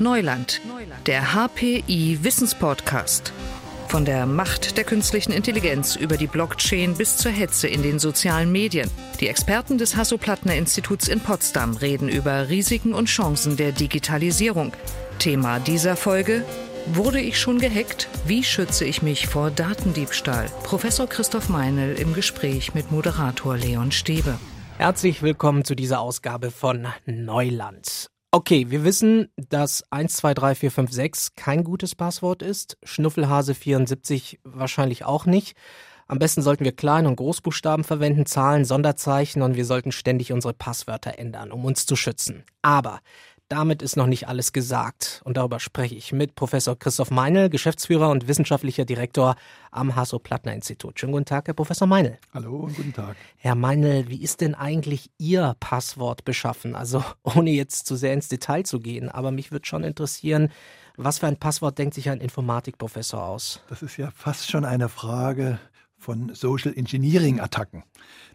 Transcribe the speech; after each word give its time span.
Neuland, 0.00 0.60
der 1.06 1.34
HPI 1.34 2.20
Wissenspodcast. 2.22 3.32
Von 3.88 4.04
der 4.04 4.26
Macht 4.26 4.76
der 4.76 4.84
künstlichen 4.84 5.32
Intelligenz 5.32 5.96
über 5.96 6.16
die 6.16 6.28
Blockchain 6.28 6.94
bis 6.94 7.16
zur 7.16 7.32
Hetze 7.32 7.66
in 7.66 7.82
den 7.82 7.98
sozialen 7.98 8.52
Medien. 8.52 8.88
Die 9.18 9.26
Experten 9.26 9.76
des 9.76 9.96
Hasso-Plattner-Instituts 9.96 11.08
in 11.08 11.18
Potsdam 11.18 11.74
reden 11.74 12.08
über 12.08 12.48
Risiken 12.48 12.94
und 12.94 13.06
Chancen 13.06 13.56
der 13.56 13.72
Digitalisierung. 13.72 14.72
Thema 15.18 15.58
dieser 15.58 15.96
Folge 15.96 16.44
Wurde 16.86 17.20
ich 17.20 17.40
schon 17.40 17.58
gehackt? 17.58 18.08
Wie 18.24 18.44
schütze 18.44 18.84
ich 18.84 19.02
mich 19.02 19.26
vor 19.26 19.50
Datendiebstahl? 19.50 20.46
Professor 20.62 21.08
Christoph 21.08 21.48
Meinl 21.48 21.96
im 21.98 22.14
Gespräch 22.14 22.72
mit 22.72 22.92
Moderator 22.92 23.56
Leon 23.56 23.90
Stäbe. 23.90 24.38
Herzlich 24.78 25.22
willkommen 25.22 25.64
zu 25.64 25.74
dieser 25.74 26.00
Ausgabe 26.00 26.50
von 26.52 26.86
Neuland. 27.04 28.10
Okay, 28.30 28.66
wir 28.68 28.84
wissen, 28.84 29.30
dass 29.36 29.84
123456 29.90 31.34
kein 31.34 31.64
gutes 31.64 31.94
Passwort 31.94 32.42
ist, 32.42 32.76
Schnuffelhase74 32.84 34.40
wahrscheinlich 34.44 35.06
auch 35.06 35.24
nicht. 35.24 35.56
Am 36.08 36.18
besten 36.18 36.42
sollten 36.42 36.64
wir 36.64 36.76
Klein- 36.76 37.06
und 37.06 37.16
Großbuchstaben 37.16 37.84
verwenden, 37.84 38.26
Zahlen, 38.26 38.66
Sonderzeichen 38.66 39.40
und 39.40 39.56
wir 39.56 39.64
sollten 39.64 39.92
ständig 39.92 40.30
unsere 40.30 40.52
Passwörter 40.52 41.18
ändern, 41.18 41.52
um 41.52 41.64
uns 41.64 41.86
zu 41.86 41.96
schützen. 41.96 42.44
Aber 42.60 43.00
damit 43.48 43.80
ist 43.80 43.96
noch 43.96 44.06
nicht 44.06 44.28
alles 44.28 44.52
gesagt 44.52 45.22
und 45.24 45.36
darüber 45.36 45.58
spreche 45.58 45.94
ich 45.94 46.12
mit 46.12 46.34
Professor 46.34 46.78
Christoph 46.78 47.10
Meinl, 47.10 47.48
Geschäftsführer 47.48 48.10
und 48.10 48.28
wissenschaftlicher 48.28 48.84
Direktor 48.84 49.36
am 49.70 49.96
Hasso-Plattner-Institut. 49.96 51.00
Schönen 51.00 51.12
guten 51.12 51.24
Tag, 51.24 51.46
Herr 51.46 51.54
Professor 51.54 51.88
Meinl. 51.88 52.18
Hallo 52.34 52.56
und 52.56 52.76
guten 52.76 52.92
Tag. 52.92 53.16
Herr 53.36 53.54
Meinl, 53.54 54.08
wie 54.08 54.22
ist 54.22 54.42
denn 54.42 54.54
eigentlich 54.54 55.10
Ihr 55.16 55.56
Passwort 55.60 56.24
beschaffen? 56.26 56.74
Also 56.74 57.02
ohne 57.22 57.50
jetzt 57.50 57.86
zu 57.86 57.96
sehr 57.96 58.12
ins 58.12 58.28
Detail 58.28 58.64
zu 58.64 58.80
gehen, 58.80 59.08
aber 59.08 59.30
mich 59.30 59.50
würde 59.50 59.66
schon 59.66 59.82
interessieren, 59.82 60.50
was 60.96 61.18
für 61.18 61.26
ein 61.26 61.38
Passwort 61.38 61.78
denkt 61.78 61.94
sich 61.94 62.10
ein 62.10 62.20
Informatikprofessor 62.20 63.24
aus? 63.24 63.62
Das 63.68 63.82
ist 63.82 63.96
ja 63.96 64.10
fast 64.10 64.50
schon 64.50 64.64
eine 64.64 64.88
Frage 64.88 65.58
von 65.96 66.34
Social 66.34 66.72
Engineering 66.76 67.40
Attacken. 67.40 67.82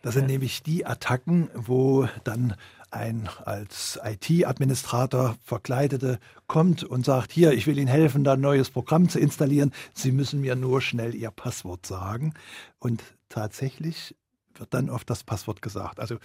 Das 0.02 0.16
sind 0.16 0.24
ja. 0.24 0.34
nämlich 0.34 0.64
die 0.64 0.86
Attacken, 0.86 1.50
wo 1.56 2.08
dann 2.24 2.56
ein 2.94 3.28
als 3.46 4.00
IT-Administrator 4.04 5.36
Verkleidete 5.44 6.20
kommt 6.48 6.84
und 6.84 7.06
sagt, 7.06 7.32
hier, 7.32 7.54
ich 7.54 7.68
will 7.68 7.78
Ihnen 7.78 7.88
helfen, 7.88 8.24
da 8.24 8.34
ein 8.34 8.42
neues 8.42 8.70
Programm 8.70 9.10
zu 9.10 9.20
installieren. 9.20 9.72
Sie 9.94 10.12
müssen 10.12 10.42
mir 10.42 10.56
nur 10.56 10.82
schnell 10.82 11.16
Ihr 11.16 11.32
Passwort 11.32 11.86
sagen. 11.86 12.34
Und 12.80 13.04
tatsächlich 13.30 14.16
wird 14.56 14.74
dann 14.74 14.90
oft 14.90 15.10
das 15.10 15.24
Passwort 15.24 15.62
gesagt. 15.62 16.00
Also 16.00 16.18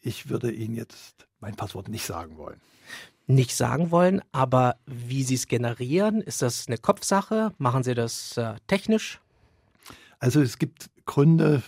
ich 0.00 0.30
würde 0.30 0.50
Ihnen 0.50 0.74
jetzt 0.74 1.26
mein 1.40 1.56
Passwort 1.56 1.88
nicht 1.88 2.06
sagen 2.06 2.38
wollen. 2.38 2.60
Nicht 3.26 3.56
sagen 3.56 3.90
wollen, 3.90 4.22
aber 4.32 4.76
wie 4.86 5.24
Sie 5.24 5.34
es 5.34 5.48
generieren, 5.48 6.20
ist 6.20 6.42
das 6.42 6.68
eine 6.68 6.78
Kopfsache? 6.78 7.52
Machen 7.58 7.82
Sie 7.82 7.94
das 7.94 8.36
äh, 8.36 8.54
technisch? 8.68 9.20
Also 10.20 10.40
es 10.40 10.58
gibt 10.58 10.90
Gründe, 11.04 11.62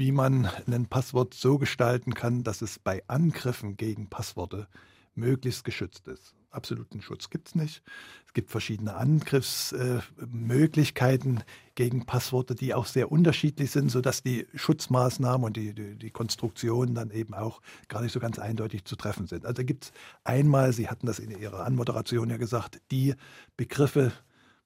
wie 0.00 0.10
man 0.12 0.48
ein 0.66 0.86
Passwort 0.86 1.34
so 1.34 1.58
gestalten 1.58 2.14
kann, 2.14 2.42
dass 2.42 2.62
es 2.62 2.78
bei 2.78 3.02
Angriffen 3.06 3.76
gegen 3.76 4.08
Passworte 4.08 4.66
möglichst 5.14 5.62
geschützt 5.62 6.08
ist. 6.08 6.34
Absoluten 6.50 7.02
Schutz 7.02 7.28
gibt 7.28 7.48
es 7.48 7.54
nicht. 7.54 7.82
Es 8.26 8.32
gibt 8.32 8.50
verschiedene 8.50 8.94
Angriffsmöglichkeiten 8.94 11.36
äh, 11.36 11.42
gegen 11.74 12.06
Passworte, 12.06 12.54
die 12.54 12.72
auch 12.72 12.86
sehr 12.86 13.12
unterschiedlich 13.12 13.72
sind, 13.72 13.90
sodass 13.90 14.22
die 14.22 14.46
Schutzmaßnahmen 14.54 15.44
und 15.44 15.58
die, 15.58 15.74
die, 15.74 15.96
die 15.96 16.10
Konstruktionen 16.10 16.94
dann 16.94 17.10
eben 17.10 17.34
auch 17.34 17.60
gar 17.88 18.00
nicht 18.00 18.12
so 18.12 18.20
ganz 18.20 18.38
eindeutig 18.38 18.86
zu 18.86 18.96
treffen 18.96 19.26
sind. 19.26 19.44
Also 19.44 19.64
gibt 19.64 19.84
es 19.84 19.92
einmal, 20.24 20.72
Sie 20.72 20.88
hatten 20.88 21.06
das 21.06 21.18
in 21.18 21.30
Ihrer 21.30 21.66
Anmoderation 21.66 22.30
ja 22.30 22.38
gesagt, 22.38 22.80
die 22.90 23.16
Begriffe, 23.58 24.12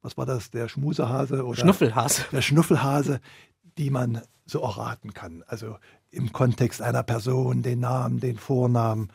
was 0.01 0.17
war 0.17 0.27
das, 0.27 0.53
der 0.53 0.69
Schmusehase 0.69 1.45
oder 1.45 1.59
Schnuffelhase. 1.59 2.25
Der 2.31 2.41
Schnuffelhase, 2.41 3.21
die 3.79 3.91
man 3.91 4.23
so 4.47 4.61
erraten 4.61 5.15
kann. 5.15 5.43
Also 5.47 5.77
im 6.11 6.33
Kontext 6.33 6.83
einer 6.83 7.03
Person, 7.03 7.63
den 7.63 7.81
Namen, 7.81 8.21
den 8.21 8.37
Vornamen, 8.37 9.11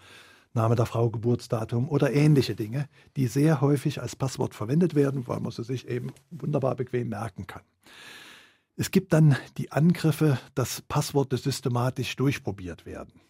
Name 0.54 0.76
der 0.76 0.86
Frau, 0.86 1.10
Geburtsdatum 1.10 1.88
oder 1.90 2.12
ähnliche 2.12 2.56
Dinge, 2.56 2.90
die 3.16 3.28
sehr 3.28 3.62
häufig 3.62 4.02
als 4.02 4.16
Passwort 4.16 4.56
verwendet 4.56 4.96
werden, 4.96 5.28
weil 5.28 5.40
man 5.40 5.52
sie 5.52 5.64
sich 5.64 5.88
eben 5.88 6.12
wunderbar 6.32 6.76
bequem 6.76 7.10
merken 7.10 7.46
kann. 7.46 7.62
Es 8.76 8.92
gibt 8.92 9.14
dann 9.14 9.36
die 9.58 9.72
Angriffe, 9.72 10.40
dass 10.56 10.82
Passworte 10.82 11.38
systematisch 11.38 12.16
durchprobiert 12.16 12.86
werden. 12.86 13.22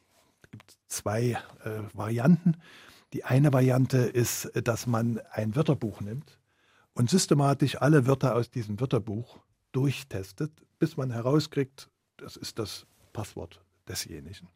Es 0.44 0.52
gibt 0.52 0.78
zwei 0.88 1.38
äh, 1.64 1.82
Varianten. 1.94 2.56
Die 3.14 3.26
eine 3.26 3.52
Variante 3.52 3.98
ist, 3.98 4.52
dass 4.64 4.86
man 4.86 5.20
ein 5.32 5.56
Wörterbuch 5.56 6.02
nimmt 6.02 6.40
und 6.94 7.10
systematisch 7.10 7.82
alle 7.82 8.06
Wörter 8.06 8.36
aus 8.36 8.52
diesem 8.52 8.80
Wörterbuch 8.80 9.40
durchtestet, 9.72 10.52
bis 10.80 10.98
man 10.98 11.12
herauskriegt, 11.12 11.90
das 12.18 12.36
ist 12.36 12.60
das 12.60 12.86
Passwort 13.14 13.62
desjenigen. 13.88 14.48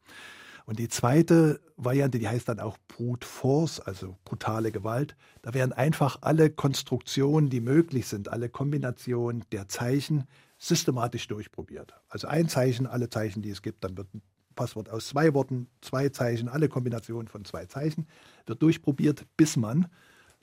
Und 0.66 0.80
die 0.80 0.88
zweite 0.88 1.60
Variante, 1.76 2.20
die 2.20 2.28
heißt 2.28 2.48
dann 2.48 2.62
auch 2.62 2.78
Brute 2.88 3.28
Force, 3.28 3.82
also 3.82 4.16
brutale 4.24 4.72
Gewalt. 4.72 5.16
Da 5.42 5.54
werden 5.54 5.74
einfach 5.74 6.20
alle 6.22 6.50
Konstruktionen, 6.50 7.50
die 7.50 7.60
möglich 7.60 8.08
sind, 8.08 8.30
alle 8.30 8.48
Kombinationen 8.48 9.44
der 9.52 9.68
Zeichen 9.68 10.24
systematisch 10.58 11.28
durchprobiert. 11.28 11.94
Also 12.08 12.28
ein 12.28 12.48
Zeichen, 12.48 12.88
alle 12.88 13.10
Zeichen, 13.10 13.42
die 13.42 13.50
es 13.50 13.62
gibt, 13.62 13.84
dann 13.84 13.98
wird 13.98 14.14
ein 14.14 14.22
Passwort 14.56 14.90
aus 14.90 15.10
zwei 15.10 15.34
Worten, 15.34 15.68
zwei 15.82 16.10
Zeichen, 16.10 16.48
alle 16.48 16.70
Kombinationen 16.70 17.28
von 17.28 17.44
zwei 17.44 17.66
Zeichen, 17.66 18.08
wird 18.46 18.62
durchprobiert, 18.62 19.26
bis 19.36 19.58
man 19.58 19.88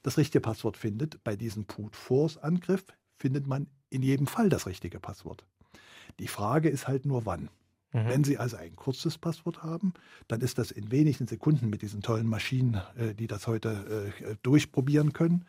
das 0.03 0.19
richtige 0.19 0.43
Passwort 0.43 0.77
findet. 0.77 1.23
Bei 1.25 1.37
diesem 1.37 1.65
Brute 1.65 1.97
Force 1.97 2.37
Angriff 2.37 2.85
findet 3.17 3.47
man 3.47 3.69
in 3.89 4.03
jedem 4.03 4.27
Fall 4.27 4.51
das 4.51 4.67
richtige 4.67 5.01
Passwort. 5.01 5.47
Die 6.21 6.29
Frage 6.29 6.69
ist 6.69 6.87
halt 6.87 7.07
nur 7.07 7.27
wann. 7.27 7.49
Mhm. 7.93 8.07
Wenn 8.07 8.25
Sie 8.25 8.39
also 8.39 8.57
ein 8.57 8.77
kurzes 8.77 9.19
Passwort 9.19 9.63
haben, 9.63 9.95
dann 10.29 10.41
ist 10.41 10.59
das 10.59 10.71
in 10.71 10.91
wenigen 10.91 11.27
Sekunden 11.27 11.71
mit 11.71 11.83
diesen 11.83 12.03
tollen 12.03 12.27
Maschinen, 12.27 12.81
äh, 12.97 13.15
die 13.15 13.27
das 13.27 13.47
heute 13.47 14.13
äh, 14.21 14.37
durchprobieren 14.43 15.13
können. 15.13 15.45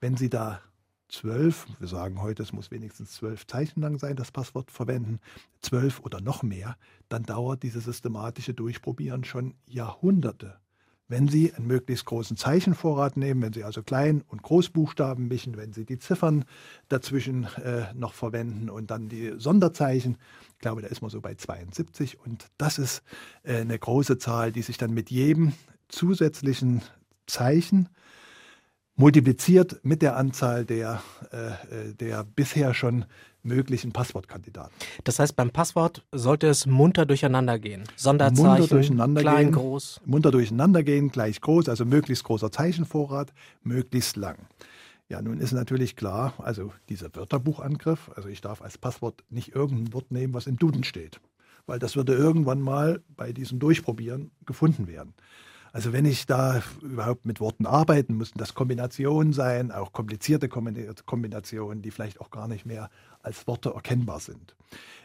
Wenn 0.00 0.16
Sie 0.16 0.28
da 0.28 0.60
zwölf, 1.08 1.66
wir 1.78 1.88
sagen 1.88 2.20
heute, 2.20 2.42
es 2.42 2.52
muss 2.52 2.70
wenigstens 2.70 3.12
zwölf 3.12 3.46
Zeichen 3.46 3.80
lang 3.80 3.98
sein, 3.98 4.16
das 4.16 4.32
Passwort 4.32 4.70
verwenden, 4.70 5.20
zwölf 5.60 6.00
oder 6.00 6.20
noch 6.20 6.42
mehr, 6.42 6.76
dann 7.08 7.22
dauert 7.22 7.62
dieses 7.62 7.84
systematische 7.84 8.54
Durchprobieren 8.54 9.24
schon 9.24 9.54
Jahrhunderte 9.66 10.58
wenn 11.08 11.28
Sie 11.28 11.52
einen 11.52 11.66
möglichst 11.66 12.06
großen 12.06 12.36
Zeichenvorrat 12.36 13.16
nehmen, 13.16 13.42
wenn 13.42 13.52
Sie 13.52 13.64
also 13.64 13.82
Klein- 13.82 14.22
und 14.28 14.42
Großbuchstaben 14.42 15.28
mischen, 15.28 15.56
wenn 15.56 15.72
Sie 15.72 15.84
die 15.84 15.98
Ziffern 15.98 16.44
dazwischen 16.88 17.44
äh, 17.62 17.92
noch 17.94 18.14
verwenden 18.14 18.70
und 18.70 18.90
dann 18.90 19.08
die 19.08 19.34
Sonderzeichen, 19.36 20.16
ich 20.52 20.58
glaube, 20.58 20.82
da 20.82 20.88
ist 20.88 21.02
man 21.02 21.10
so 21.10 21.20
bei 21.20 21.34
72 21.34 22.18
und 22.20 22.46
das 22.56 22.78
ist 22.78 23.02
äh, 23.42 23.56
eine 23.56 23.78
große 23.78 24.18
Zahl, 24.18 24.52
die 24.52 24.62
sich 24.62 24.78
dann 24.78 24.92
mit 24.92 25.10
jedem 25.10 25.52
zusätzlichen 25.88 26.82
Zeichen 27.26 27.88
multipliziert 28.94 29.80
mit 29.82 30.02
der 30.02 30.16
Anzahl 30.16 30.64
der, 30.64 31.02
äh, 31.32 31.90
äh 31.90 31.94
der 31.94 32.24
bisher 32.24 32.74
schon 32.74 33.04
möglichen 33.42 33.92
Passwortkandidaten. 33.92 34.72
Das 35.04 35.18
heißt, 35.18 35.36
beim 35.36 35.50
Passwort 35.50 36.04
sollte 36.12 36.48
es 36.48 36.66
munter 36.66 37.06
durcheinander 37.06 37.58
gehen. 37.58 37.84
Sonderzeichen, 37.96 38.44
munter 38.44 38.66
durcheinander 38.66 39.20
klein, 39.20 39.46
gehen, 39.46 39.54
groß. 39.54 40.00
Munter 40.04 40.30
durcheinander 40.30 40.82
gehen, 40.82 41.10
gleich 41.10 41.40
groß, 41.40 41.68
also 41.68 41.84
möglichst 41.84 42.24
großer 42.24 42.50
Zeichenvorrat, 42.50 43.32
möglichst 43.62 44.16
lang. 44.16 44.36
Ja, 45.08 45.20
nun 45.20 45.40
ist 45.40 45.52
natürlich 45.52 45.96
klar, 45.96 46.34
also 46.38 46.72
dieser 46.88 47.14
Wörterbuchangriff, 47.14 48.10
also 48.16 48.28
ich 48.28 48.40
darf 48.40 48.62
als 48.62 48.78
Passwort 48.78 49.24
nicht 49.28 49.54
irgendein 49.54 49.92
Wort 49.92 50.10
nehmen, 50.10 50.32
was 50.32 50.46
im 50.46 50.56
Duden 50.56 50.84
steht, 50.84 51.20
weil 51.66 51.78
das 51.78 51.96
würde 51.96 52.14
irgendwann 52.14 52.62
mal 52.62 53.02
bei 53.14 53.32
diesem 53.32 53.58
Durchprobieren 53.58 54.30
gefunden 54.46 54.86
werden. 54.86 55.12
Also 55.72 55.92
wenn 55.94 56.04
ich 56.04 56.26
da 56.26 56.62
überhaupt 56.82 57.24
mit 57.24 57.40
Worten 57.40 57.64
arbeiten, 57.64 58.16
müssen 58.16 58.36
das 58.36 58.54
Kombinationen 58.54 59.32
sein, 59.32 59.72
auch 59.72 59.92
komplizierte 59.92 60.48
Kombinationen, 60.48 61.82
die 61.82 61.90
vielleicht 61.90 62.20
auch 62.20 62.30
gar 62.30 62.46
nicht 62.46 62.66
mehr 62.66 62.90
als 63.22 63.46
Worte 63.46 63.70
erkennbar 63.70 64.20
sind. 64.20 64.54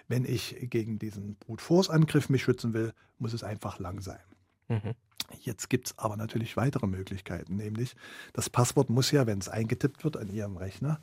Wenn 0.10 0.26
ich 0.26 0.58
gegen 0.70 1.00
diesen 1.00 1.36
Brute 1.36 1.64
Force 1.64 1.90
Angriff 1.90 2.30
mich 2.30 2.44
schützen 2.44 2.74
will, 2.74 2.94
muss 3.18 3.34
es 3.34 3.44
einfach 3.44 3.80
lang 3.80 4.02
sein. 4.02 4.20
Mhm. 4.68 4.94
Jetzt 5.42 5.70
gibt 5.70 5.88
es 5.88 5.98
aber 5.98 6.18
natürlich 6.18 6.58
weitere 6.58 6.88
Möglichkeiten, 6.88 7.56
nämlich 7.56 7.96
das 8.34 8.50
Passwort 8.50 8.90
muss 8.90 9.12
ja, 9.12 9.26
wenn 9.26 9.40
es 9.40 9.50
eingetippt 9.50 10.04
wird 10.04 10.18
an 10.18 10.30
Ihrem 10.30 10.58
Rechner, 10.58 11.02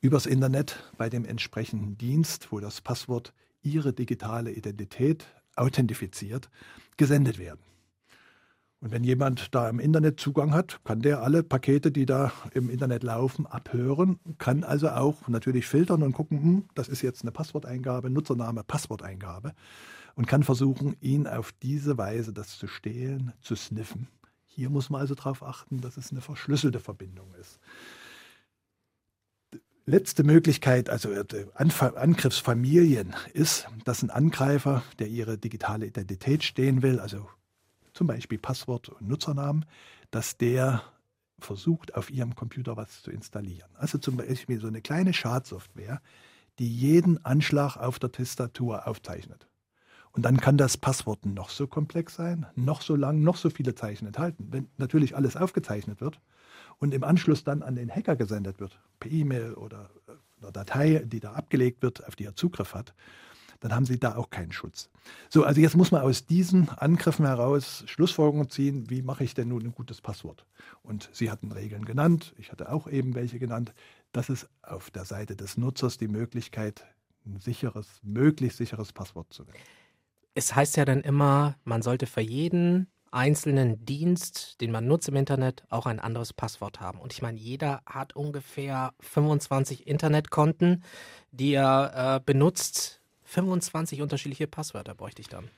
übers 0.00 0.26
Internet 0.26 0.92
bei 0.98 1.08
dem 1.08 1.24
entsprechenden 1.24 1.96
Dienst, 1.96 2.52
wo 2.52 2.60
das 2.60 2.80
Passwort 2.80 3.32
Ihre 3.62 3.92
digitale 3.92 4.52
Identität 4.52 5.26
authentifiziert, 5.56 6.50
gesendet 6.96 7.38
werden. 7.38 7.60
Und 8.80 8.92
wenn 8.92 9.04
jemand 9.04 9.54
da 9.54 9.68
im 9.68 9.80
Internet 9.80 10.20
Zugang 10.20 10.52
hat, 10.52 10.80
kann 10.84 11.00
der 11.00 11.22
alle 11.22 11.42
Pakete, 11.42 11.90
die 11.90 12.04
da 12.04 12.30
im 12.52 12.68
Internet 12.68 13.02
laufen, 13.02 13.46
abhören, 13.46 14.20
kann 14.38 14.64
also 14.64 14.90
auch 14.90 15.28
natürlich 15.28 15.66
filtern 15.66 16.02
und 16.02 16.12
gucken, 16.12 16.42
hm, 16.42 16.64
das 16.74 16.88
ist 16.88 17.00
jetzt 17.02 17.22
eine 17.22 17.32
Passworteingabe, 17.32 18.10
Nutzername, 18.10 18.64
Passworteingabe 18.64 19.54
und 20.14 20.26
kann 20.26 20.42
versuchen, 20.42 20.96
ihn 21.00 21.26
auf 21.26 21.52
diese 21.62 21.96
Weise 21.96 22.32
das 22.32 22.58
zu 22.58 22.66
stehlen, 22.66 23.32
zu 23.40 23.54
sniffen, 23.54 24.08
Hier 24.44 24.70
muss 24.70 24.88
man 24.90 25.02
also 25.02 25.14
darauf 25.14 25.42
achten, 25.42 25.80
dass 25.80 25.96
es 25.96 26.10
eine 26.10 26.22
verschlüsselte 26.22 26.80
Verbindung 26.80 27.34
ist. 27.40 27.60
Letzte 29.84 30.24
Möglichkeit, 30.24 30.90
also 30.90 31.10
äh, 31.12 31.46
Angriffsfamilien, 31.54 33.14
ist, 33.34 33.68
dass 33.84 34.02
ein 34.02 34.10
Angreifer, 34.10 34.82
der 34.98 35.08
ihre 35.08 35.38
digitale 35.38 35.86
Identität 35.86 36.42
stehen 36.42 36.82
will, 36.82 36.98
also 36.98 37.28
zum 37.96 38.06
Beispiel 38.06 38.38
Passwort 38.38 38.90
und 38.90 39.08
Nutzernamen, 39.08 39.64
dass 40.10 40.36
der 40.36 40.82
versucht, 41.38 41.94
auf 41.94 42.10
ihrem 42.10 42.34
Computer 42.34 42.76
was 42.76 43.02
zu 43.02 43.10
installieren. 43.10 43.68
Also 43.74 43.98
zum 43.98 44.16
Beispiel 44.16 44.60
so 44.60 44.68
eine 44.68 44.80
kleine 44.80 45.12
Schadsoftware, 45.12 46.00
die 46.58 46.68
jeden 46.68 47.24
Anschlag 47.24 47.76
auf 47.76 47.98
der 47.98 48.12
Tastatur 48.12 48.86
aufzeichnet. 48.86 49.46
Und 50.12 50.22
dann 50.22 50.38
kann 50.38 50.56
das 50.56 50.78
Passwort 50.78 51.26
noch 51.26 51.50
so 51.50 51.66
komplex 51.66 52.14
sein, 52.14 52.46
noch 52.54 52.80
so 52.80 52.96
lang, 52.96 53.22
noch 53.22 53.36
so 53.36 53.50
viele 53.50 53.74
Zeichen 53.74 54.06
enthalten. 54.06 54.48
Wenn 54.50 54.68
natürlich 54.78 55.14
alles 55.14 55.36
aufgezeichnet 55.36 56.00
wird 56.00 56.20
und 56.78 56.94
im 56.94 57.04
Anschluss 57.04 57.44
dann 57.44 57.62
an 57.62 57.76
den 57.76 57.90
Hacker 57.90 58.16
gesendet 58.16 58.58
wird, 58.58 58.80
per 58.98 59.10
E-Mail 59.10 59.52
oder 59.54 59.90
einer 60.40 60.52
Datei, 60.52 61.02
die 61.04 61.20
da 61.20 61.32
abgelegt 61.32 61.82
wird, 61.82 62.06
auf 62.06 62.16
die 62.16 62.24
er 62.24 62.34
Zugriff 62.34 62.72
hat, 62.72 62.94
dann 63.60 63.74
haben 63.74 63.86
Sie 63.86 63.98
da 63.98 64.16
auch 64.16 64.30
keinen 64.30 64.52
Schutz. 64.52 64.90
So, 65.28 65.44
also 65.44 65.60
jetzt 65.60 65.76
muss 65.76 65.90
man 65.90 66.02
aus 66.02 66.26
diesen 66.26 66.68
Angriffen 66.68 67.26
heraus 67.26 67.84
Schlussfolgerungen 67.86 68.50
ziehen, 68.50 68.90
wie 68.90 69.02
mache 69.02 69.24
ich 69.24 69.34
denn 69.34 69.48
nun 69.48 69.62
ein 69.62 69.72
gutes 69.72 70.00
Passwort? 70.00 70.46
Und 70.82 71.08
Sie 71.12 71.30
hatten 71.30 71.52
Regeln 71.52 71.84
genannt, 71.84 72.34
ich 72.38 72.52
hatte 72.52 72.70
auch 72.70 72.88
eben 72.88 73.14
welche 73.14 73.38
genannt. 73.38 73.72
Das 74.12 74.28
ist 74.28 74.48
auf 74.62 74.90
der 74.90 75.04
Seite 75.04 75.36
des 75.36 75.56
Nutzers 75.56 75.98
die 75.98 76.08
Möglichkeit, 76.08 76.84
ein 77.26 77.38
sicheres, 77.38 78.00
möglichst 78.02 78.58
sicheres 78.58 78.92
Passwort 78.92 79.32
zu 79.32 79.46
wählen. 79.46 79.58
Es 80.34 80.54
heißt 80.54 80.76
ja 80.76 80.84
dann 80.84 81.00
immer, 81.00 81.56
man 81.64 81.82
sollte 81.82 82.06
für 82.06 82.20
jeden 82.20 82.88
einzelnen 83.10 83.84
Dienst, 83.84 84.60
den 84.60 84.70
man 84.70 84.86
nutzt 84.86 85.08
im 85.08 85.16
Internet, 85.16 85.64
auch 85.70 85.86
ein 85.86 86.00
anderes 86.00 86.32
Passwort 86.32 86.80
haben. 86.80 87.00
Und 87.00 87.12
ich 87.12 87.22
meine, 87.22 87.38
jeder 87.38 87.82
hat 87.86 88.14
ungefähr 88.14 88.92
25 89.00 89.86
Internetkonten, 89.86 90.84
die 91.30 91.54
er 91.54 92.16
äh, 92.16 92.20
benutzt. 92.24 93.00
25 93.36 94.00
unterschiedliche 94.00 94.46
Passwörter 94.46 94.94
bräuchte 94.94 95.20
ich 95.20 95.28
dann. 95.28 95.48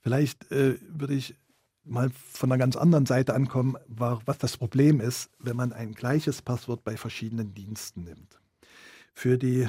Vielleicht 0.00 0.50
äh, 0.50 0.76
würde 0.88 1.14
ich 1.14 1.36
mal 1.84 2.10
von 2.10 2.50
einer 2.50 2.58
ganz 2.58 2.76
anderen 2.76 3.06
Seite 3.06 3.34
ankommen, 3.34 3.76
was 3.86 4.38
das 4.38 4.56
Problem 4.56 5.00
ist, 5.00 5.30
wenn 5.38 5.54
man 5.54 5.72
ein 5.72 5.92
gleiches 5.92 6.42
Passwort 6.42 6.82
bei 6.82 6.96
verschiedenen 6.96 7.54
Diensten 7.54 8.02
nimmt. 8.02 8.40
Für 9.14 9.38
die 9.38 9.68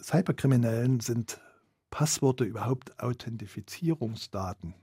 Cyberkriminellen 0.00 1.00
sind 1.00 1.40
Passworte 1.90 2.44
überhaupt 2.44 3.00
Authentifizierungsdaten 3.00 4.74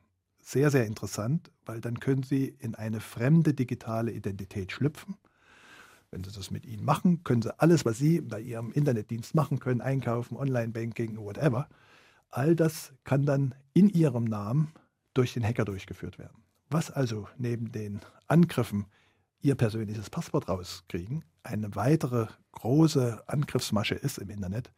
sehr, 0.42 0.70
sehr 0.70 0.86
interessant, 0.88 1.50
weil 1.66 1.80
dann 1.80 2.02
können 2.02 2.24
Sie 2.24 2.54
in 2.60 2.76
eine 2.76 3.00
fremde 3.00 3.54
digitale 3.54 4.12
Identität 4.12 4.74
schlüpfen. 4.74 5.16
Wenn 6.10 6.26
Sie 6.26 6.32
das 6.32 6.52
mit 6.52 6.66
Ihnen 6.66 6.84
machen, 6.84 7.24
können 7.24 7.42
Sie 7.42 7.58
alles, 7.58 7.86
was 7.86 8.00
Sie 8.00 8.20
bei 8.20 8.42
Ihrem 8.42 8.74
Internetdienst 8.74 9.34
machen 9.34 9.60
können, 9.60 9.80
einkaufen, 9.80 10.36
Online-Banking, 10.36 11.18
whatever, 11.18 11.70
all 12.32 12.56
das 12.56 12.94
kann 13.04 13.26
dann 13.26 13.56
in 13.74 13.90
Ihrem 13.90 14.26
Namen 14.26 14.74
durch 15.14 15.34
den 15.34 15.44
Hacker 15.44 15.66
durchgeführt 15.66 16.18
werden. 16.18 16.44
Was 16.70 16.90
also 16.90 17.28
neben 17.38 17.72
den 17.72 18.00
Angriffen 18.28 18.86
Ihr 19.42 19.56
persönliches 19.56 20.10
Passwort 20.10 20.48
rauskriegen, 20.50 21.26
eine 21.44 21.76
weitere 21.76 22.28
große 22.52 23.24
Angriffsmasche 23.28 23.96
ist 23.96 24.20
im 24.20 24.30
Internet, 24.30 24.72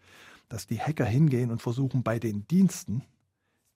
dass 0.48 0.68
die 0.68 0.80
Hacker 0.80 1.06
hingehen 1.06 1.52
und 1.52 1.62
versuchen, 1.62 2.02
bei 2.02 2.18
den 2.18 2.48
Diensten 2.48 3.04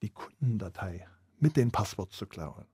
die 0.01 0.09
Kundendatei 0.09 1.05
mit 1.39 1.57
den 1.57 1.71
Passworts 1.71 2.17
zu 2.17 2.25
klauen. 2.25 2.65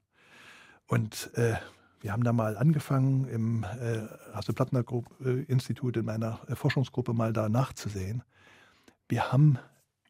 Und 0.88 1.32
äh, 1.36 1.56
wir 2.02 2.12
haben 2.12 2.24
da 2.24 2.34
mal 2.34 2.58
angefangen, 2.58 3.28
im 3.30 3.64
äh, 3.64 4.08
Hasse-Plattner-Institut, 4.34 5.98
in 5.98 6.06
meiner 6.06 6.40
äh, 6.48 6.56
Forschungsgruppe 6.56 7.14
mal 7.14 7.34
da 7.34 7.50
nachzusehen. 7.50 8.24
Wir 9.08 9.32
haben 9.32 9.58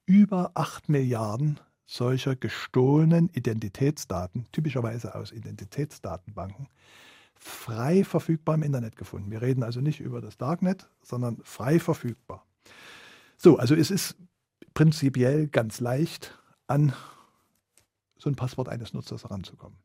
über 0.05 0.51
8 0.55 0.89
Milliarden 0.89 1.59
solcher 1.85 2.35
gestohlenen 2.35 3.29
Identitätsdaten, 3.29 4.47
typischerweise 4.51 5.15
aus 5.15 5.31
Identitätsdatenbanken, 5.31 6.67
frei 7.35 8.03
verfügbar 8.03 8.55
im 8.55 8.63
Internet 8.63 8.95
gefunden. 8.95 9.31
Wir 9.31 9.41
reden 9.41 9.63
also 9.63 9.81
nicht 9.81 9.99
über 9.99 10.21
das 10.21 10.37
Darknet, 10.37 10.89
sondern 11.01 11.41
frei 11.43 11.79
verfügbar. 11.79 12.45
So, 13.37 13.57
also 13.57 13.75
es 13.75 13.91
ist 13.91 14.15
prinzipiell 14.73 15.47
ganz 15.47 15.79
leicht, 15.79 16.37
an 16.67 16.93
so 18.17 18.29
ein 18.29 18.35
Passwort 18.35 18.69
eines 18.69 18.93
Nutzers 18.93 19.25
heranzukommen. 19.25 19.77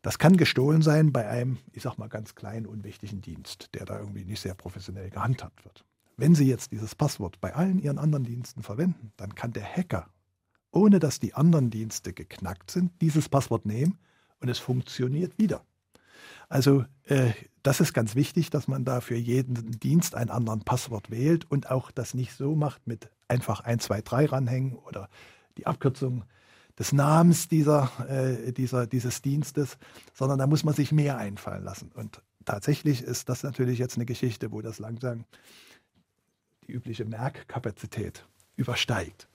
Das 0.00 0.18
kann 0.18 0.36
gestohlen 0.36 0.82
sein 0.82 1.12
bei 1.12 1.28
einem, 1.28 1.58
ich 1.72 1.82
sag 1.82 1.96
mal, 1.98 2.08
ganz 2.08 2.34
kleinen, 2.34 2.66
unwichtigen 2.66 3.20
Dienst, 3.20 3.68
der 3.74 3.84
da 3.84 3.98
irgendwie 4.00 4.24
nicht 4.24 4.40
sehr 4.40 4.54
professionell 4.54 5.10
gehandhabt 5.10 5.64
wird. 5.64 5.84
Wenn 6.16 6.34
Sie 6.34 6.46
jetzt 6.46 6.72
dieses 6.72 6.94
Passwort 6.94 7.40
bei 7.40 7.54
allen 7.54 7.78
Ihren 7.78 7.98
anderen 7.98 8.24
Diensten 8.24 8.62
verwenden, 8.62 9.12
dann 9.16 9.34
kann 9.34 9.52
der 9.52 9.64
Hacker, 9.64 10.08
ohne 10.70 10.98
dass 10.98 11.20
die 11.20 11.34
anderen 11.34 11.70
Dienste 11.70 12.12
geknackt 12.12 12.70
sind, 12.70 12.92
dieses 13.00 13.28
Passwort 13.28 13.66
nehmen 13.66 13.98
und 14.40 14.48
es 14.48 14.58
funktioniert 14.58 15.38
wieder. 15.38 15.64
Also 16.48 16.84
äh, 17.04 17.30
das 17.62 17.80
ist 17.80 17.94
ganz 17.94 18.14
wichtig, 18.14 18.50
dass 18.50 18.68
man 18.68 18.84
da 18.84 19.00
für 19.00 19.16
jeden 19.16 19.78
Dienst 19.80 20.14
ein 20.14 20.30
anderes 20.30 20.64
Passwort 20.64 21.10
wählt 21.10 21.50
und 21.50 21.70
auch 21.70 21.90
das 21.90 22.14
nicht 22.14 22.34
so 22.34 22.54
macht 22.54 22.86
mit 22.86 23.10
einfach 23.28 23.60
1, 23.60 23.84
2, 23.84 24.02
3 24.02 24.26
ranhängen 24.26 24.74
oder 24.74 25.08
die 25.56 25.66
Abkürzung 25.66 26.24
des 26.78 26.92
Namens 26.92 27.48
dieser, 27.48 27.90
äh, 28.08 28.52
dieser, 28.52 28.86
dieses 28.86 29.22
Dienstes, 29.22 29.78
sondern 30.14 30.38
da 30.38 30.46
muss 30.46 30.64
man 30.64 30.74
sich 30.74 30.92
mehr 30.92 31.18
einfallen 31.18 31.64
lassen. 31.64 31.90
Und 31.94 32.22
tatsächlich 32.44 33.02
ist 33.02 33.28
das 33.28 33.42
natürlich 33.42 33.78
jetzt 33.78 33.96
eine 33.96 34.06
Geschichte, 34.06 34.52
wo 34.52 34.60
das 34.62 34.78
langsam 34.78 35.24
die 36.66 36.72
übliche 36.72 37.04
Merkkapazität 37.04 38.26
übersteigt. 38.56 39.28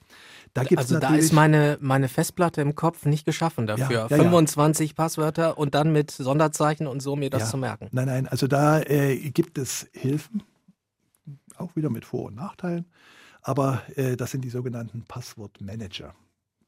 Da 0.54 0.62
also 0.76 0.98
da 0.98 1.14
ist 1.14 1.32
meine, 1.32 1.76
meine 1.80 2.08
Festplatte 2.08 2.62
im 2.62 2.74
Kopf 2.74 3.04
nicht 3.04 3.26
geschaffen 3.26 3.66
dafür. 3.66 3.90
Ja, 3.90 4.08
ja, 4.08 4.16
25 4.16 4.90
ja. 4.90 4.94
Passwörter 4.94 5.58
und 5.58 5.74
dann 5.74 5.92
mit 5.92 6.10
Sonderzeichen 6.10 6.86
und 6.86 7.00
so 7.00 7.16
mir 7.16 7.30
das 7.30 7.50
zu 7.50 7.58
merken. 7.58 7.88
Nein, 7.92 8.06
nein, 8.06 8.28
also 8.28 8.46
da 8.46 8.80
äh, 8.80 9.16
gibt 9.30 9.58
es 9.58 9.88
Hilfen, 9.92 10.42
auch 11.56 11.76
wieder 11.76 11.90
mit 11.90 12.04
Vor- 12.04 12.26
und 12.26 12.36
Nachteilen. 12.36 12.86
Aber 13.42 13.82
äh, 13.96 14.16
das 14.16 14.30
sind 14.30 14.42
die 14.42 14.50
sogenannten 14.50 15.04
Passwortmanager. 15.06 16.14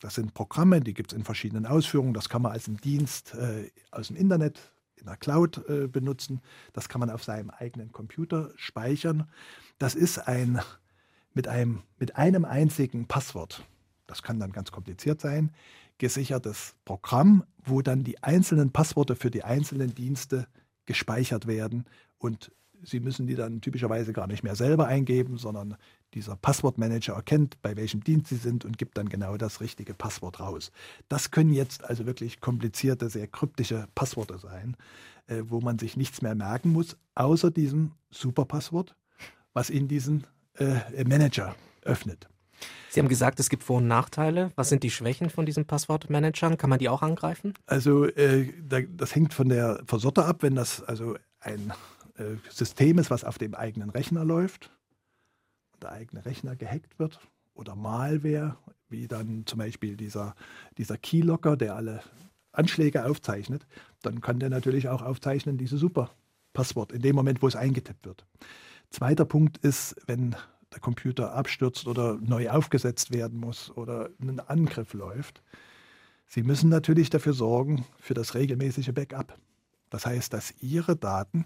Das 0.01 0.15
sind 0.15 0.35
Programme, 0.35 0.81
die 0.81 0.95
gibt 0.95 1.13
es 1.13 1.17
in 1.17 1.25
verschiedenen 1.25 1.67
Ausführungen. 1.67 2.15
Das 2.15 2.29
kann 2.29 2.43
man 2.43 2.53
als 2.53 2.69
einen 2.69 2.79
Dienst 2.79 3.35
äh, 3.35 3.71
aus 3.91 4.09
dem 4.09 4.17
Internet 4.17 4.73
in 5.01 5.07
der 5.07 5.17
Cloud 5.17 5.69
äh, 5.69 5.87
benutzen. 5.87 6.41
Das 6.73 6.89
kann 6.89 7.01
man 7.01 7.11
auf 7.11 7.25
seinem 7.25 7.51
eigenen 7.51 7.93
Computer 7.93 8.51
speichern. 8.57 9.29
Das 9.79 9.95
ist 9.95 10.19
ein 10.19 10.61
mit 11.35 11.49
einem, 11.49 11.83
mit 11.99 12.17
einem 12.17 12.45
einzigen 12.45 13.07
Passwort, 13.07 13.65
das 14.07 14.23
kann 14.23 14.41
dann 14.41 14.53
ganz 14.53 14.73
kompliziert 14.73 15.21
sein, 15.21 15.53
gesichertes 15.99 16.75
Programm, 16.85 17.45
wo 17.65 17.83
dann 17.83 18.03
die 18.03 18.23
einzelnen 18.23 18.73
Passworte 18.73 19.15
für 19.15 19.31
die 19.31 19.45
einzelnen 19.45 19.95
Dienste 19.95 20.49
gespeichert 20.87 21.47
werden 21.47 21.85
und 22.19 22.51
Sie 22.83 23.01
müssen 23.01 23.27
die 23.27 23.35
dann 23.35 23.61
typischerweise 23.61 24.13
gar 24.13 24.27
nicht 24.27 24.43
mehr 24.43 24.57
selber 24.57 24.87
eingeben, 24.87 25.37
sondern 25.37 25.77
dieser 26.15 26.37
Passwortmanager 26.37 27.15
erkennt, 27.15 27.61
bei 27.63 27.77
welchem 27.77 28.03
Dienst 28.03 28.29
Sie 28.29 28.37
sind 28.37 28.65
und 28.65 28.79
gibt 28.79 28.99
dann 28.99 29.09
genau 29.09 29.37
das 29.37 29.61
richtige 29.61 29.95
Passwort 29.95 30.41
raus. 30.41 30.73
Das 31.09 31.31
können 31.31 31.53
jetzt 31.53 31.85
also 31.85 32.07
wirklich 32.07 32.41
komplizierte, 32.41 33.09
sehr 33.09 33.27
kryptische 33.27 33.87
Passworte 33.95 34.39
sein, 34.39 34.77
äh, 35.27 35.43
wo 35.47 35.61
man 35.61 35.79
sich 35.79 35.97
nichts 35.97 36.23
mehr 36.23 36.35
merken 36.35 36.73
muss, 36.73 36.97
außer 37.15 37.51
diesem 37.51 37.93
Superpasswort, 38.11 38.97
was 39.53 39.71
Ihnen 39.71 39.89
diesen 39.89 40.27
äh, 40.55 41.05
Manager 41.05 41.55
öffnet. 41.83 42.29
Sie 42.91 43.01
haben 43.01 43.09
gesagt, 43.09 43.41
es 43.41 43.49
gibt 43.49 43.63
Vor- 43.63 43.79
und 43.79 43.87
Nachteile. 43.87 44.51
Was 44.57 44.69
sind 44.69 44.83
die 44.83 44.91
Schwächen 44.91 45.31
von 45.31 45.47
diesen 45.47 45.65
Passwortmanagern? 45.65 46.59
Kann 46.59 46.71
man 46.71 46.79
die 46.79 46.89
auch 46.89 47.03
angreifen? 47.03 47.55
Also 47.67 48.05
äh, 48.07 48.53
das 48.63 49.15
hängt 49.15 49.33
von 49.33 49.49
der 49.49 49.83
Versorter 49.87 50.27
ab, 50.27 50.43
wenn 50.43 50.57
das 50.57 50.83
also 50.83 51.17
ein 51.39 51.73
äh, 52.17 52.37
System 52.51 52.99
ist, 52.99 53.11
was 53.11 53.25
auf 53.25 53.39
dem 53.39 53.55
eigenen 53.55 53.91
Rechner 53.91 54.25
läuft 54.25 54.71
der 55.81 55.93
eigene 55.93 56.25
Rechner 56.25 56.57
gehackt 56.57 56.99
wird 56.99 57.21
oder 57.55 57.75
Malware, 57.77 58.57
wie 58.89 59.07
dann 59.07 59.45
zum 59.47 59.59
Beispiel 59.59 59.97
dieser, 59.97 60.35
dieser 60.79 60.97
Keylocker, 60.97 61.57
der 61.57 61.77
alle 61.77 62.03
Anschläge 62.53 63.05
aufzeichnet, 63.05 63.67
dann 64.03 64.21
kann 64.21 64.41
der 64.41 64.51
natürlich 64.51 64.89
auch 64.89 65.03
aufzeichnen, 65.03 65.59
diese 65.59 65.79
Super-Passwort 65.79 66.93
in 66.93 67.03
dem 67.03 67.15
Moment, 67.15 67.43
wo 67.43 67.47
es 67.47 67.57
eingetippt 67.57 68.07
wird. 68.07 68.27
Zweiter 68.91 69.25
Punkt 69.25 69.59
ist, 69.59 69.97
wenn 70.07 70.35
der 70.73 70.81
Computer 70.81 71.33
abstürzt 71.35 71.87
oder 71.87 72.17
neu 72.21 72.51
aufgesetzt 72.51 73.13
werden 73.13 73.39
muss 73.39 73.71
oder 73.77 74.11
ein 74.21 74.41
Angriff 74.41 74.95
läuft. 74.95 75.43
Sie 76.27 76.43
müssen 76.43 76.71
natürlich 76.71 77.11
dafür 77.11 77.33
sorgen 77.33 77.85
für 77.99 78.15
das 78.15 78.35
regelmäßige 78.35 78.93
Backup. 78.93 79.37
Das 79.91 80.07
heißt, 80.07 80.33
dass 80.33 80.55
Ihre 80.61 80.97
Daten 80.97 81.45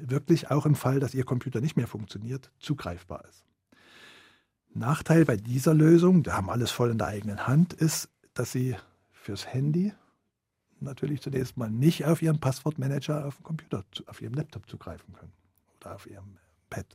wirklich 0.00 0.50
auch 0.50 0.66
im 0.66 0.74
Fall, 0.74 1.00
dass 1.00 1.14
Ihr 1.14 1.24
Computer 1.24 1.60
nicht 1.60 1.76
mehr 1.76 1.86
funktioniert, 1.86 2.50
zugreifbar 2.58 3.24
ist. 3.28 3.44
Nachteil 4.72 5.24
bei 5.24 5.36
dieser 5.36 5.74
Lösung, 5.74 6.22
da 6.22 6.36
haben 6.36 6.50
alles 6.50 6.70
voll 6.70 6.90
in 6.90 6.98
der 6.98 7.08
eigenen 7.08 7.46
Hand, 7.46 7.72
ist, 7.72 8.08
dass 8.34 8.52
Sie 8.52 8.76
fürs 9.12 9.46
Handy 9.46 9.92
natürlich 10.80 11.20
zunächst 11.20 11.56
mal 11.56 11.70
nicht 11.70 12.04
auf 12.04 12.22
ihren 12.22 12.40
Passwortmanager 12.40 13.26
auf 13.26 13.36
dem 13.36 13.44
Computer, 13.44 13.84
auf 14.06 14.22
ihrem 14.22 14.34
Laptop 14.34 14.68
zugreifen 14.68 15.14
können 15.14 15.32
oder 15.76 15.94
auf 15.94 16.06
ihrem 16.06 16.38
Pad. 16.68 16.86